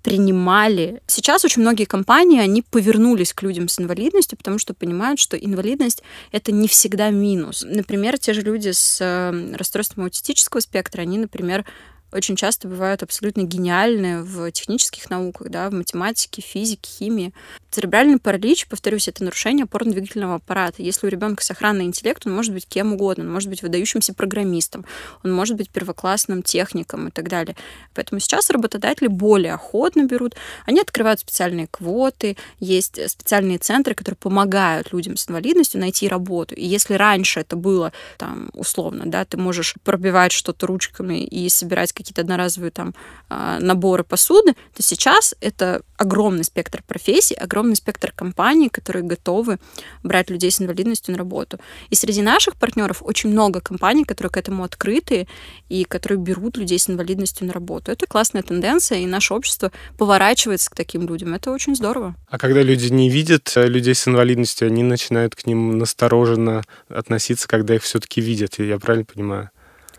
принимали. 0.03 1.01
Сейчас 1.07 1.45
очень 1.45 1.61
многие 1.61 1.85
компании, 1.85 2.39
они 2.39 2.61
повернулись 2.61 3.33
к 3.33 3.43
людям 3.43 3.67
с 3.67 3.79
инвалидностью, 3.79 4.37
потому 4.37 4.59
что 4.59 4.73
понимают, 4.73 5.19
что 5.19 5.37
инвалидность— 5.37 6.03
это 6.31 6.51
не 6.51 6.67
всегда 6.67 7.09
минус. 7.09 7.65
Например, 7.67 8.17
те 8.17 8.33
же 8.33 8.41
люди 8.41 8.71
с 8.71 8.99
э, 9.01 9.55
расстройством 9.55 10.05
аутистического 10.05 10.61
спектра, 10.61 11.01
они, 11.01 11.17
например, 11.17 11.65
очень 12.11 12.35
часто 12.35 12.67
бывают 12.67 13.03
абсолютно 13.03 13.43
гениальные 13.43 14.23
в 14.23 14.51
технических 14.51 15.09
науках, 15.09 15.49
да, 15.49 15.69
в 15.69 15.73
математике, 15.73 16.41
физике, 16.41 16.89
химии. 16.89 17.33
Церебральный 17.69 18.17
паралич, 18.17 18.67
повторюсь, 18.67 19.07
это 19.07 19.23
нарушение 19.23 19.65
опорно-двигательного 19.65 20.35
аппарата. 20.35 20.81
Если 20.81 21.05
у 21.05 21.09
ребенка 21.09 21.43
сохранный 21.43 21.85
интеллект, 21.85 22.25
он 22.25 22.33
может 22.33 22.53
быть 22.53 22.67
кем 22.67 22.93
угодно, 22.93 23.25
он 23.25 23.31
может 23.31 23.49
быть 23.49 23.61
выдающимся 23.61 24.13
программистом, 24.13 24.85
он 25.23 25.31
может 25.31 25.55
быть 25.55 25.69
первоклассным 25.69 26.41
техником 26.41 27.09
и 27.09 27.11
так 27.11 27.29
далее. 27.29 27.55
Поэтому 27.93 28.19
сейчас 28.19 28.49
работодатели 28.49 29.07
более 29.07 29.53
охотно 29.53 30.05
берут, 30.05 30.35
они 30.65 30.81
открывают 30.81 31.19
специальные 31.19 31.67
квоты, 31.67 32.37
есть 32.59 32.99
специальные 33.09 33.59
центры, 33.59 33.93
которые 33.93 34.17
помогают 34.17 34.91
людям 34.91 35.15
с 35.15 35.29
инвалидностью 35.29 35.79
найти 35.79 36.07
работу. 36.07 36.55
И 36.55 36.65
если 36.65 36.95
раньше 36.95 37.41
это 37.41 37.55
было, 37.55 37.93
там, 38.17 38.49
условно, 38.53 39.03
да, 39.05 39.25
ты 39.25 39.37
можешь 39.37 39.75
пробивать 39.83 40.31
что-то 40.31 40.65
ручками 40.65 41.23
и 41.23 41.49
собирать 41.49 41.93
какие-то 41.99 42.21
одноразовые 42.21 42.71
там 42.71 42.93
а, 43.29 43.59
наборы 43.59 44.03
посуды, 44.03 44.53
то 44.75 44.81
сейчас 44.81 45.35
это 45.41 45.81
огромный 45.97 46.43
спектр 46.43 46.81
профессий, 46.87 47.35
огромный 47.35 47.75
спектр 47.75 48.13
компаний, 48.15 48.69
которые 48.69 49.03
готовы 49.03 49.59
брать 50.03 50.29
людей 50.29 50.49
с 50.49 50.61
инвалидностью 50.61 51.11
на 51.11 51.17
работу. 51.17 51.59
И 51.89 51.95
среди 51.95 52.21
наших 52.21 52.55
партнеров 52.55 53.01
очень 53.01 53.29
много 53.29 53.59
компаний, 53.59 54.05
которые 54.05 54.31
к 54.31 54.37
этому 54.37 54.63
открыты 54.63 55.27
и 55.67 55.83
которые 55.83 56.19
берут 56.19 56.57
людей 56.57 56.79
с 56.79 56.89
инвалидностью 56.89 57.47
на 57.47 57.53
работу. 57.53 57.91
Это 57.91 58.05
классная 58.07 58.43
тенденция, 58.43 58.99
и 58.99 59.05
наше 59.05 59.33
общество 59.33 59.71
поворачивается 59.97 60.71
к 60.71 60.75
таким 60.75 61.05
людям. 61.05 61.33
Это 61.33 61.51
очень 61.51 61.75
здорово. 61.75 62.15
А 62.29 62.37
когда 62.37 62.63
люди 62.63 62.87
не 62.87 63.09
видят 63.09 63.51
э, 63.55 63.67
людей 63.67 63.93
с 63.93 64.07
инвалидностью, 64.07 64.67
они 64.67 64.83
начинают 64.83 65.35
к 65.35 65.45
ним 65.45 65.77
настороженно 65.77 66.63
относиться, 66.87 67.47
когда 67.47 67.75
их 67.75 67.83
все-таки 67.83 68.21
видят. 68.21 68.59
Я 68.59 68.79
правильно 68.79 69.05
понимаю? 69.05 69.49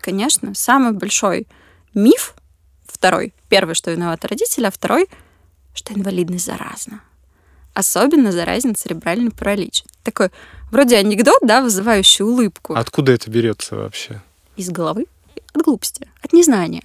Конечно. 0.01 0.53
Самый 0.55 0.93
большой 0.93 1.47
миф 1.93 2.35
второй. 2.85 3.33
Первый, 3.49 3.75
что 3.75 3.91
виноваты 3.91 4.27
родители, 4.27 4.65
а 4.65 4.71
второй, 4.71 5.07
что 5.73 5.93
инвалидность 5.93 6.45
заразна. 6.45 7.01
Особенно 7.73 8.31
заразен 8.31 8.75
церебральный 8.75 9.31
паралич. 9.31 9.83
Такой 10.03 10.29
вроде 10.71 10.97
анекдот, 10.97 11.39
да, 11.41 11.61
вызывающий 11.61 12.25
улыбку. 12.25 12.73
Откуда 12.73 13.13
это 13.13 13.29
берется 13.29 13.75
вообще? 13.75 14.21
Из 14.57 14.69
головы. 14.69 15.05
От 15.53 15.63
глупости, 15.63 16.07
от 16.21 16.33
незнания 16.33 16.83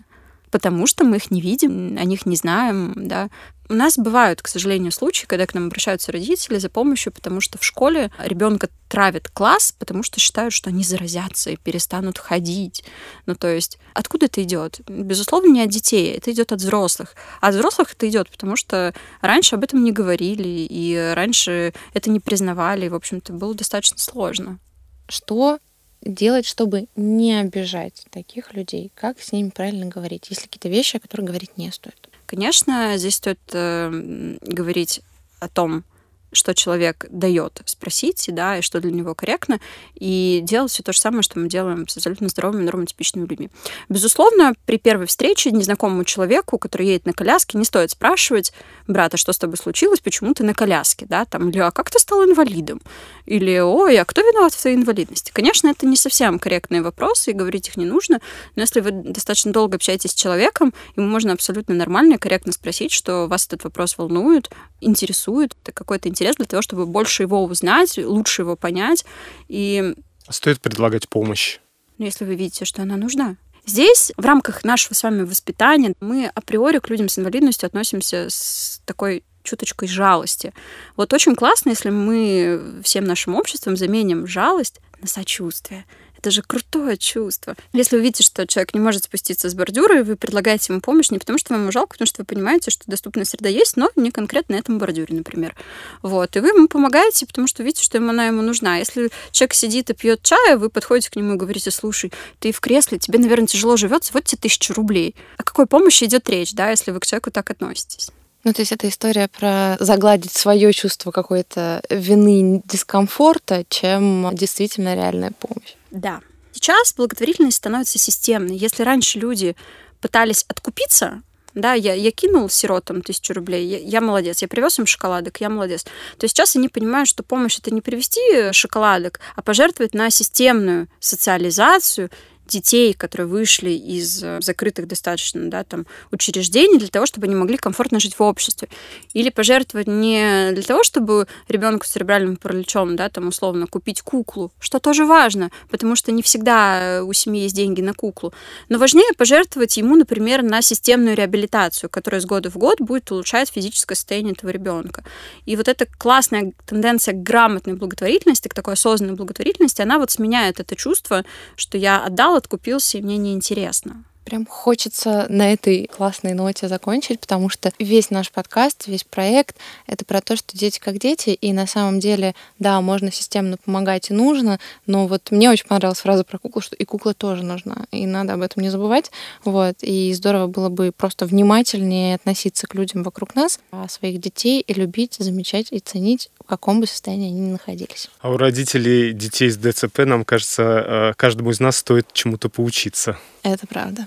потому 0.57 0.87
что 0.87 1.05
мы 1.05 1.17
их 1.17 1.31
не 1.31 1.43
видим, 1.43 1.99
о 1.99 2.05
них 2.05 2.25
не 2.25 2.35
знаем, 2.35 2.95
да. 2.97 3.29
У 3.69 3.75
нас 3.75 3.99
бывают, 3.99 4.43
к 4.43 4.49
сожалению, 4.49 4.93
случаи, 4.93 5.27
когда 5.27 5.47
к 5.47 5.55
нам 5.55 5.67
обращаются 5.67 6.13
родители 6.13 6.59
за 6.59 6.69
помощью, 6.69 7.13
потому 7.13 7.41
что 7.41 7.59
в 7.59 7.65
школе 7.65 8.13
ребенка 8.19 8.69
травит 8.89 9.29
класс, 9.29 9.75
потому 9.77 10.05
что 10.05 10.21
считают, 10.21 10.55
что 10.55 10.71
они 10.71 10.85
заразятся 10.85 11.51
и 11.51 11.57
перестанут 11.57 12.19
ходить. 12.19 12.85
Ну, 13.27 13.35
то 13.35 13.49
есть, 13.49 13.79
откуда 13.93 14.27
это 14.27 14.41
идет? 14.43 14.81
Безусловно, 14.87 15.51
не 15.51 15.63
от 15.63 15.71
детей, 15.71 16.13
это 16.17 16.31
идет 16.31 16.53
от 16.53 16.61
взрослых. 16.61 17.17
А 17.41 17.49
от 17.49 17.57
взрослых 17.57 17.93
это 17.93 18.09
идет, 18.09 18.31
потому 18.31 18.55
что 18.55 18.95
раньше 19.21 19.57
об 19.57 19.65
этом 19.65 19.83
не 19.83 19.91
говорили, 19.91 20.67
и 20.71 21.13
раньше 21.15 21.75
это 21.93 22.11
не 22.11 22.21
признавали, 22.21 22.87
и, 22.87 22.91
в 22.91 22.95
общем-то, 22.95 23.33
было 23.33 23.55
достаточно 23.55 23.99
сложно. 23.99 24.61
Что 25.09 25.59
делать, 26.03 26.47
чтобы 26.47 26.87
не 26.95 27.41
обижать 27.41 28.05
таких 28.11 28.55
людей? 28.55 28.93
Как 28.95 29.21
с 29.21 29.33
ними 29.33 29.51
правильно 29.51 29.87
говорить? 29.87 30.27
Есть 30.31 30.43
ли 30.43 30.47
какие-то 30.47 30.69
вещи, 30.69 30.99
о 30.99 31.01
которых 31.01 31.27
говорить 31.27 31.59
не 31.59 31.73
стоит? 31.73 32.09
Конечно, 32.27 32.97
здесь 32.97 33.17
стоит 33.17 33.41
э, 33.53 34.37
говорить 34.43 35.01
о 35.41 35.49
том, 35.49 35.85
что 36.33 36.55
человек 36.55 37.07
дает 37.11 37.63
спросить, 37.65 38.29
да, 38.33 38.59
и 38.59 38.63
что 38.63 38.81
для 38.81 38.93
него 38.93 39.15
корректно, 39.15 39.61
и 39.95 40.41
делать 40.43 40.71
все 40.71 40.83
то 40.83 40.93
же 40.93 41.01
самое, 41.01 41.23
что 41.23 41.39
мы 41.39 41.49
делаем 41.49 41.89
с 41.89 41.97
абсолютно 41.97 42.29
здоровыми, 42.29 42.65
нормотипичными 42.65 43.27
людьми. 43.27 43.51
Безусловно, 43.89 44.55
при 44.67 44.77
первой 44.77 45.07
встрече 45.07 45.51
незнакомому 45.51 46.05
человеку, 46.05 46.59
который 46.59 46.89
едет 46.89 47.07
на 47.07 47.13
коляске, 47.13 47.59
не 47.59 47.65
стоит 47.65 47.91
спрашивать, 47.91 48.53
брат, 48.87 49.15
а 49.15 49.17
что 49.17 49.33
с 49.33 49.39
тобой 49.39 49.57
случилось, 49.57 50.01
почему 50.01 50.35
ты 50.35 50.45
на 50.45 50.55
коляске, 50.55 51.07
да, 51.07 51.25
там, 51.25 51.49
или 51.51 51.59
а 51.59 51.71
как 51.71 51.91
ты 51.91 51.99
стал 51.99 52.25
инвалидом, 52.25 52.81
или 53.27 53.59
ой, 53.59 53.99
а 53.99 54.05
кто 54.05 54.23
виноват 54.23 54.55
в 54.55 54.61
твоей 54.61 54.77
инвалидности? 54.77 55.31
Конечно, 55.35 55.69
это 55.69 55.87
не 55.87 55.97
совсем 55.97 56.39
корректные 56.39 56.83
вопросы, 56.83 57.31
и 57.33 57.35
говорить 57.35 57.69
их 57.69 57.77
не 57.77 57.85
нужно, 57.85 58.21
но 58.55 58.63
если 58.63 58.81
вы 58.81 58.91
достаточно 58.93 59.53
долго 59.53 59.77
общаетесь 59.77 60.13
с 60.13 60.15
человеком, 60.15 60.73
ему 60.97 61.09
можно 61.09 61.33
абсолютно 61.33 61.75
нормально 61.75 62.15
и 62.15 62.19
корректно 62.19 62.53
спросить, 62.53 62.93
что 62.93 63.27
вас 63.27 63.47
этот 63.47 63.65
вопрос 63.65 63.99
волнует, 63.99 64.51
интересует, 64.81 65.57
это 65.63 65.73
какой-то 65.73 66.09
интерес 66.09 66.37
для 66.37 66.47
того, 66.47 66.63
чтобы 66.63 66.87
больше 66.87 67.25
его 67.25 67.45
узнать, 67.45 67.99
лучше 67.99 68.43
его 68.43 68.57
понять. 68.57 69.05
И... 69.49 69.95
Стоит 70.29 70.61
предлагать 70.61 71.09
помощь. 71.09 71.59
Ну, 71.99 72.05
если 72.05 72.25
вы 72.25 72.35
видите, 72.35 72.65
что 72.65 72.83
она 72.83 72.97
нужна. 72.97 73.37
Здесь 73.67 74.13
в 74.17 74.25
рамках 74.25 74.63
нашего 74.63 74.95
с 74.95 75.03
вами 75.03 75.23
воспитания 75.23 75.95
мы 76.01 76.31
априори 76.35 76.79
к 76.79 76.89
людям 76.89 77.09
с 77.09 77.19
инвалидностью 77.19 77.67
относимся 77.67 78.29
с 78.31 78.81
такой 78.85 79.25
чуточкой 79.47 79.89
жалости. 79.89 80.53
Вот 80.97 81.13
очень 81.13 81.35
классно, 81.35 81.71
если 81.71 81.91
мы 81.91 82.81
всем 82.83 83.05
нашим 83.05 83.35
обществом 83.35 83.77
заменим 83.77 84.27
жалость 84.27 84.81
на 85.01 85.07
сочувствие. 85.07 85.85
Это 86.19 86.31
же 86.31 86.43
крутое 86.43 86.97
чувство. 86.97 87.55
Если 87.73 87.97
вы 87.97 88.03
видите, 88.03 88.25
что 88.25 88.47
человек 88.47 88.75
не 88.75 88.81
может 88.81 89.05
спуститься 89.05 89.49
с 89.49 89.55
бордюра, 89.55 90.01
и 90.01 90.03
вы 90.03 90.17
предлагаете 90.17 90.73
ему 90.73 90.81
помощь 90.81 91.11
не 91.11 91.19
потому, 91.19 91.39
что 91.39 91.55
вам 91.55 91.71
жалко, 91.71 91.93
потому 91.93 92.07
что 92.07 92.23
вы 92.23 92.27
понимаете, 92.27 92.71
что 92.71 92.85
доступная 92.87 93.25
среда 93.25 93.49
есть, 93.49 93.77
но 93.77 93.91
не 93.97 94.11
конкретно 94.11 94.57
на 94.57 94.59
этом 94.59 94.79
бордюре, 94.79 95.15
например. 95.15 95.55
Вот. 96.03 96.35
И 96.37 96.41
вы 96.41 96.49
ему 96.49 96.69
помогаете, 96.69 97.27
потому 97.27 97.47
что 97.47 97.63
видите, 97.63 97.85
что 97.85 97.99
ему 97.99 98.11
она 98.11 98.27
ему 98.27 98.43
нужна. 98.43 98.79
Если 98.79 99.11
человек 99.31 99.55
сидит 99.55 99.91
и 99.91 99.95
пьет 99.95 100.23
чай, 100.23 100.57
вы 100.57 100.71
подходите 100.71 101.11
к 101.11 101.17
нему 101.17 101.35
и 101.35 101.37
говорите, 101.37 101.71
слушай, 101.71 102.13
ты 102.41 102.51
в 102.51 102.61
кресле, 102.61 102.99
тебе, 102.99 103.19
наверное, 103.19 103.47
тяжело 103.47 103.77
живется, 103.77 104.13
вот 104.13 104.25
тебе 104.25 104.41
тысяча 104.41 104.75
рублей. 104.75 105.15
О 105.37 105.43
какой 105.43 105.67
помощи 105.67 106.05
идет 106.05 106.29
речь, 106.29 106.55
да, 106.55 106.71
если 106.71 106.91
вы 106.91 107.01
к 107.01 107.07
человеку 107.07 107.31
так 107.31 107.51
относитесь? 107.51 108.11
Ну, 108.47 108.53
то 108.53 108.63
есть 108.63 108.71
это 108.71 108.89
история 108.89 109.27
про 109.27 109.77
загладить 109.81 110.31
свое 110.31 110.73
чувство 110.73 111.11
какой-то 111.11 111.83
вины, 111.91 112.63
дискомфорта, 112.65 113.65
чем 113.69 114.31
действительно 114.35 114.95
реальная 114.95 115.33
помощь. 115.33 115.75
Да. 115.91 116.21
Сейчас 116.53 116.95
благотворительность 116.95 117.57
становится 117.57 117.99
системной. 117.99 118.57
Если 118.57 118.85
раньше 118.85 119.19
люди 119.19 119.57
пытались 120.01 120.45
откупиться, 120.47 121.23
да, 121.55 121.73
я, 121.73 121.95
я 121.95 122.13
кинул 122.13 122.49
сиротам 122.49 123.03
тысячу 123.03 123.35
рублей, 123.35 123.67
я, 123.67 123.79
я 123.79 124.01
молодец, 124.01 124.43
я 124.43 124.47
привез 124.47 124.79
им 124.79 124.87
шоколадок, 124.87 125.41
я 125.41 125.51
молодец. 125.51 125.83
То 125.83 126.23
есть 126.23 126.37
сейчас 126.37 126.55
они 126.55 126.69
понимают, 126.69 127.09
что 127.09 127.25
помощь 127.25 127.59
это 127.59 127.75
не 127.75 127.81
привезти 127.81 128.53
шоколадок, 128.53 129.19
а 129.35 129.43
пожертвовать 129.43 129.93
на 129.93 130.09
системную 130.11 130.87
социализацию 131.01 132.11
детей, 132.47 132.95
которые 132.95 133.27
вышли 133.27 133.71
из 133.71 134.23
э, 134.23 134.39
закрытых 134.41 134.87
достаточно 134.87 135.51
да, 135.51 135.65
там, 135.65 135.87
учреждений 136.11 136.79
для 136.79 136.89
того, 136.89 137.07
чтобы 137.07 137.27
они 137.27 137.35
могли 137.35 137.57
комфортно 137.57 138.01
жить 138.01 138.19
в 138.19 138.23
обществе. 138.23 138.69
Или 139.13 139.31
пожертвовать 139.31 139.87
не 139.87 140.53
для 140.53 140.63
того, 140.63 140.85
чтобы 140.85 141.27
ребенку 141.49 141.87
с 141.87 141.91
церебральным 141.91 142.37
параличом, 142.37 142.97
да, 142.97 143.09
там, 143.09 143.29
условно, 143.29 143.67
купить 143.67 144.03
куклу, 144.03 144.53
что 144.61 144.79
тоже 144.79 145.05
важно, 145.05 145.51
потому 145.71 145.97
что 145.97 146.13
не 146.13 146.23
всегда 146.23 147.03
у 147.05 147.13
семьи 147.13 147.43
есть 147.43 147.57
деньги 147.57 147.81
на 147.81 147.95
куклу. 147.95 148.33
Но 148.69 148.79
важнее 148.79 149.13
пожертвовать 149.17 149.77
ему, 149.77 149.97
например, 149.97 150.43
на 150.43 150.63
системную 150.63 151.17
реабилитацию, 151.17 151.91
которая 151.91 152.21
с 152.21 152.27
года 152.27 152.51
в 152.51 152.57
год 152.57 152.81
будет 152.81 153.11
улучшать 153.11 153.51
физическое 153.51 153.95
состояние 153.95 154.33
этого 154.33 154.51
ребенка. 154.51 155.05
И 155.45 155.57
вот 155.57 155.69
эта 155.69 155.87
классная 155.87 156.53
тенденция 156.67 157.15
к 157.15 157.23
грамотной 157.23 157.75
благотворительности, 157.75 158.49
к 158.49 158.55
такой 158.55 158.75
осознанной 158.75 159.15
благотворительности, 159.15 159.83
она 159.83 159.99
вот 159.99 160.11
сменяет 160.11 160.61
это 160.61 160.77
чувство, 160.77 161.25
что 161.57 161.79
я 161.79 162.05
отдал 162.05 162.36
откупился, 162.37 162.99
и 162.99 163.03
мне 163.03 163.17
неинтересно. 163.17 164.05
Прям 164.27 164.45
хочется 164.45 165.27
на 165.29 165.53
этой 165.53 165.87
классной 165.87 166.35
ноте 166.35 166.67
закончить, 166.67 167.21
потому 167.21 167.49
что 167.49 167.71
весь 167.79 168.11
наш 168.11 168.33
подкаст, 168.33 168.89
весь 168.89 169.05
проект— 169.05 169.57
это 169.87 170.05
про 170.05 170.21
то, 170.21 170.35
что 170.35 170.59
дети 170.59 170.81
как 170.81 170.99
дети, 170.99 171.31
и 171.31 171.53
на 171.53 171.69
самом 171.69 172.01
деле, 172.01 172.35
да, 172.59 172.81
можно 172.81 173.13
системно 173.13 173.57
помогать 173.57 174.11
и 174.11 174.15
нужно, 174.15 174.59
но 174.85 175.07
вот 175.07 175.31
мне 175.31 175.49
очень 175.49 175.69
понравилась 175.69 176.01
фраза 176.01 176.25
про 176.25 176.39
куклу, 176.39 176.61
что 176.61 176.75
и 176.75 176.85
кукла 176.85 177.15
тоже 177.15 177.45
нужна, 177.45 177.87
и 177.93 178.05
надо 178.05 178.33
об 178.33 178.43
этом 178.43 178.65
не 178.65 178.69
забывать, 178.69 179.13
вот, 179.45 179.77
и 179.83 180.13
здорово 180.13 180.49
было 180.49 180.71
бы 180.71 180.91
просто 180.91 181.25
внимательнее 181.27 182.17
относиться 182.17 182.67
к 182.67 182.75
людям 182.75 183.05
вокруг 183.05 183.37
нас, 183.37 183.61
а 183.71 183.89
своих 183.89 184.21
детей 184.21 184.61
и 184.61 184.75
любить, 184.75 185.19
замечать 185.21 185.69
и 185.71 185.79
ценить, 185.79 186.31
в 186.45 186.49
каком 186.49 186.81
бы 186.81 186.89
состоянии 186.89 187.29
они 187.29 187.41
ни 187.43 187.53
находились. 187.53 188.11
А 188.21 188.31
у 188.31 188.37
родителей 188.37 189.13
детей 189.13 189.51
с 189.51 189.57
ДЦП, 189.57 190.01
нам 190.01 190.25
кажется, 190.25 190.63
э, 190.63 191.13
каждому 191.17 191.53
из 191.53 191.61
нас 191.61 191.77
стоит 191.77 192.13
чему-то 192.13 192.49
поучиться. 192.49 193.19
Это 193.47 193.65
правда. 193.69 194.07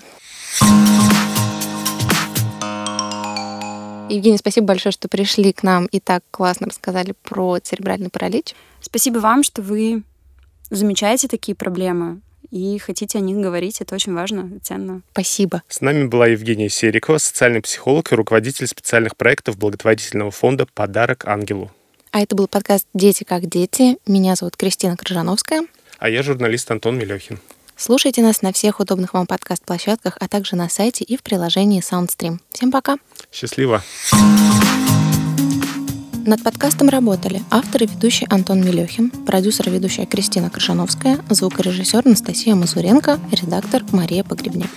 Евгений, 4.10 4.36
спасибо 4.36 4.66
большое, 4.66 4.92
что 4.92 5.08
пришли 5.08 5.54
к 5.54 5.62
нам 5.62 5.86
и 5.86 5.98
так 5.98 6.22
классно 6.30 6.66
рассказали 6.66 7.14
про 7.22 7.58
церебральный 7.58 8.10
паралич. 8.10 8.54
Спасибо 8.82 9.18
вам, 9.18 9.42
что 9.42 9.62
вы 9.62 10.02
замечаете 10.68 11.26
такие 11.26 11.54
проблемы 11.54 12.20
и 12.50 12.78
хотите 12.78 13.16
о 13.16 13.22
них 13.22 13.38
говорить. 13.38 13.80
Это 13.80 13.94
очень 13.94 14.12
важно 14.12 14.56
и 14.56 14.58
ценно. 14.58 15.00
Спасибо. 15.12 15.62
С 15.68 15.80
нами 15.80 16.04
была 16.04 16.26
Евгения 16.26 16.68
Серикова, 16.68 17.16
социальный 17.16 17.62
психолог 17.62 18.12
и 18.12 18.16
руководитель 18.16 18.66
специальных 18.66 19.16
проектов 19.16 19.56
благотворительного 19.56 20.32
фонда 20.32 20.66
«Подарок 20.66 21.26
ангелу». 21.26 21.70
А 22.10 22.20
это 22.20 22.36
был 22.36 22.46
подкаст 22.46 22.86
«Дети 22.92 23.24
как 23.24 23.48
дети». 23.48 23.96
Меня 24.06 24.34
зовут 24.34 24.58
Кристина 24.58 24.98
Крыжановская. 24.98 25.62
А 25.98 26.10
я 26.10 26.22
журналист 26.22 26.70
Антон 26.70 26.98
Мелехин. 26.98 27.38
Слушайте 27.82 28.20
нас 28.20 28.42
на 28.42 28.52
всех 28.52 28.78
удобных 28.78 29.14
вам 29.14 29.26
подкаст-площадках, 29.26 30.18
а 30.20 30.28
также 30.28 30.54
на 30.54 30.68
сайте 30.68 31.02
и 31.02 31.16
в 31.16 31.22
приложении 31.22 31.80
SoundStream. 31.80 32.38
Всем 32.52 32.70
пока! 32.70 32.98
Счастливо! 33.32 33.82
Над 36.26 36.44
подкастом 36.44 36.90
работали 36.90 37.40
автор 37.50 37.84
и 37.84 37.86
ведущий 37.86 38.26
Антон 38.28 38.60
Мелехин, 38.60 39.08
продюсер 39.08 39.70
и 39.70 39.72
ведущая 39.72 40.04
Кристина 40.04 40.50
Крыжановская, 40.50 41.20
звукорежиссер 41.30 42.02
Анастасия 42.04 42.54
Мазуренко, 42.54 43.18
редактор 43.32 43.82
Мария 43.92 44.24
Погребняк. 44.24 44.68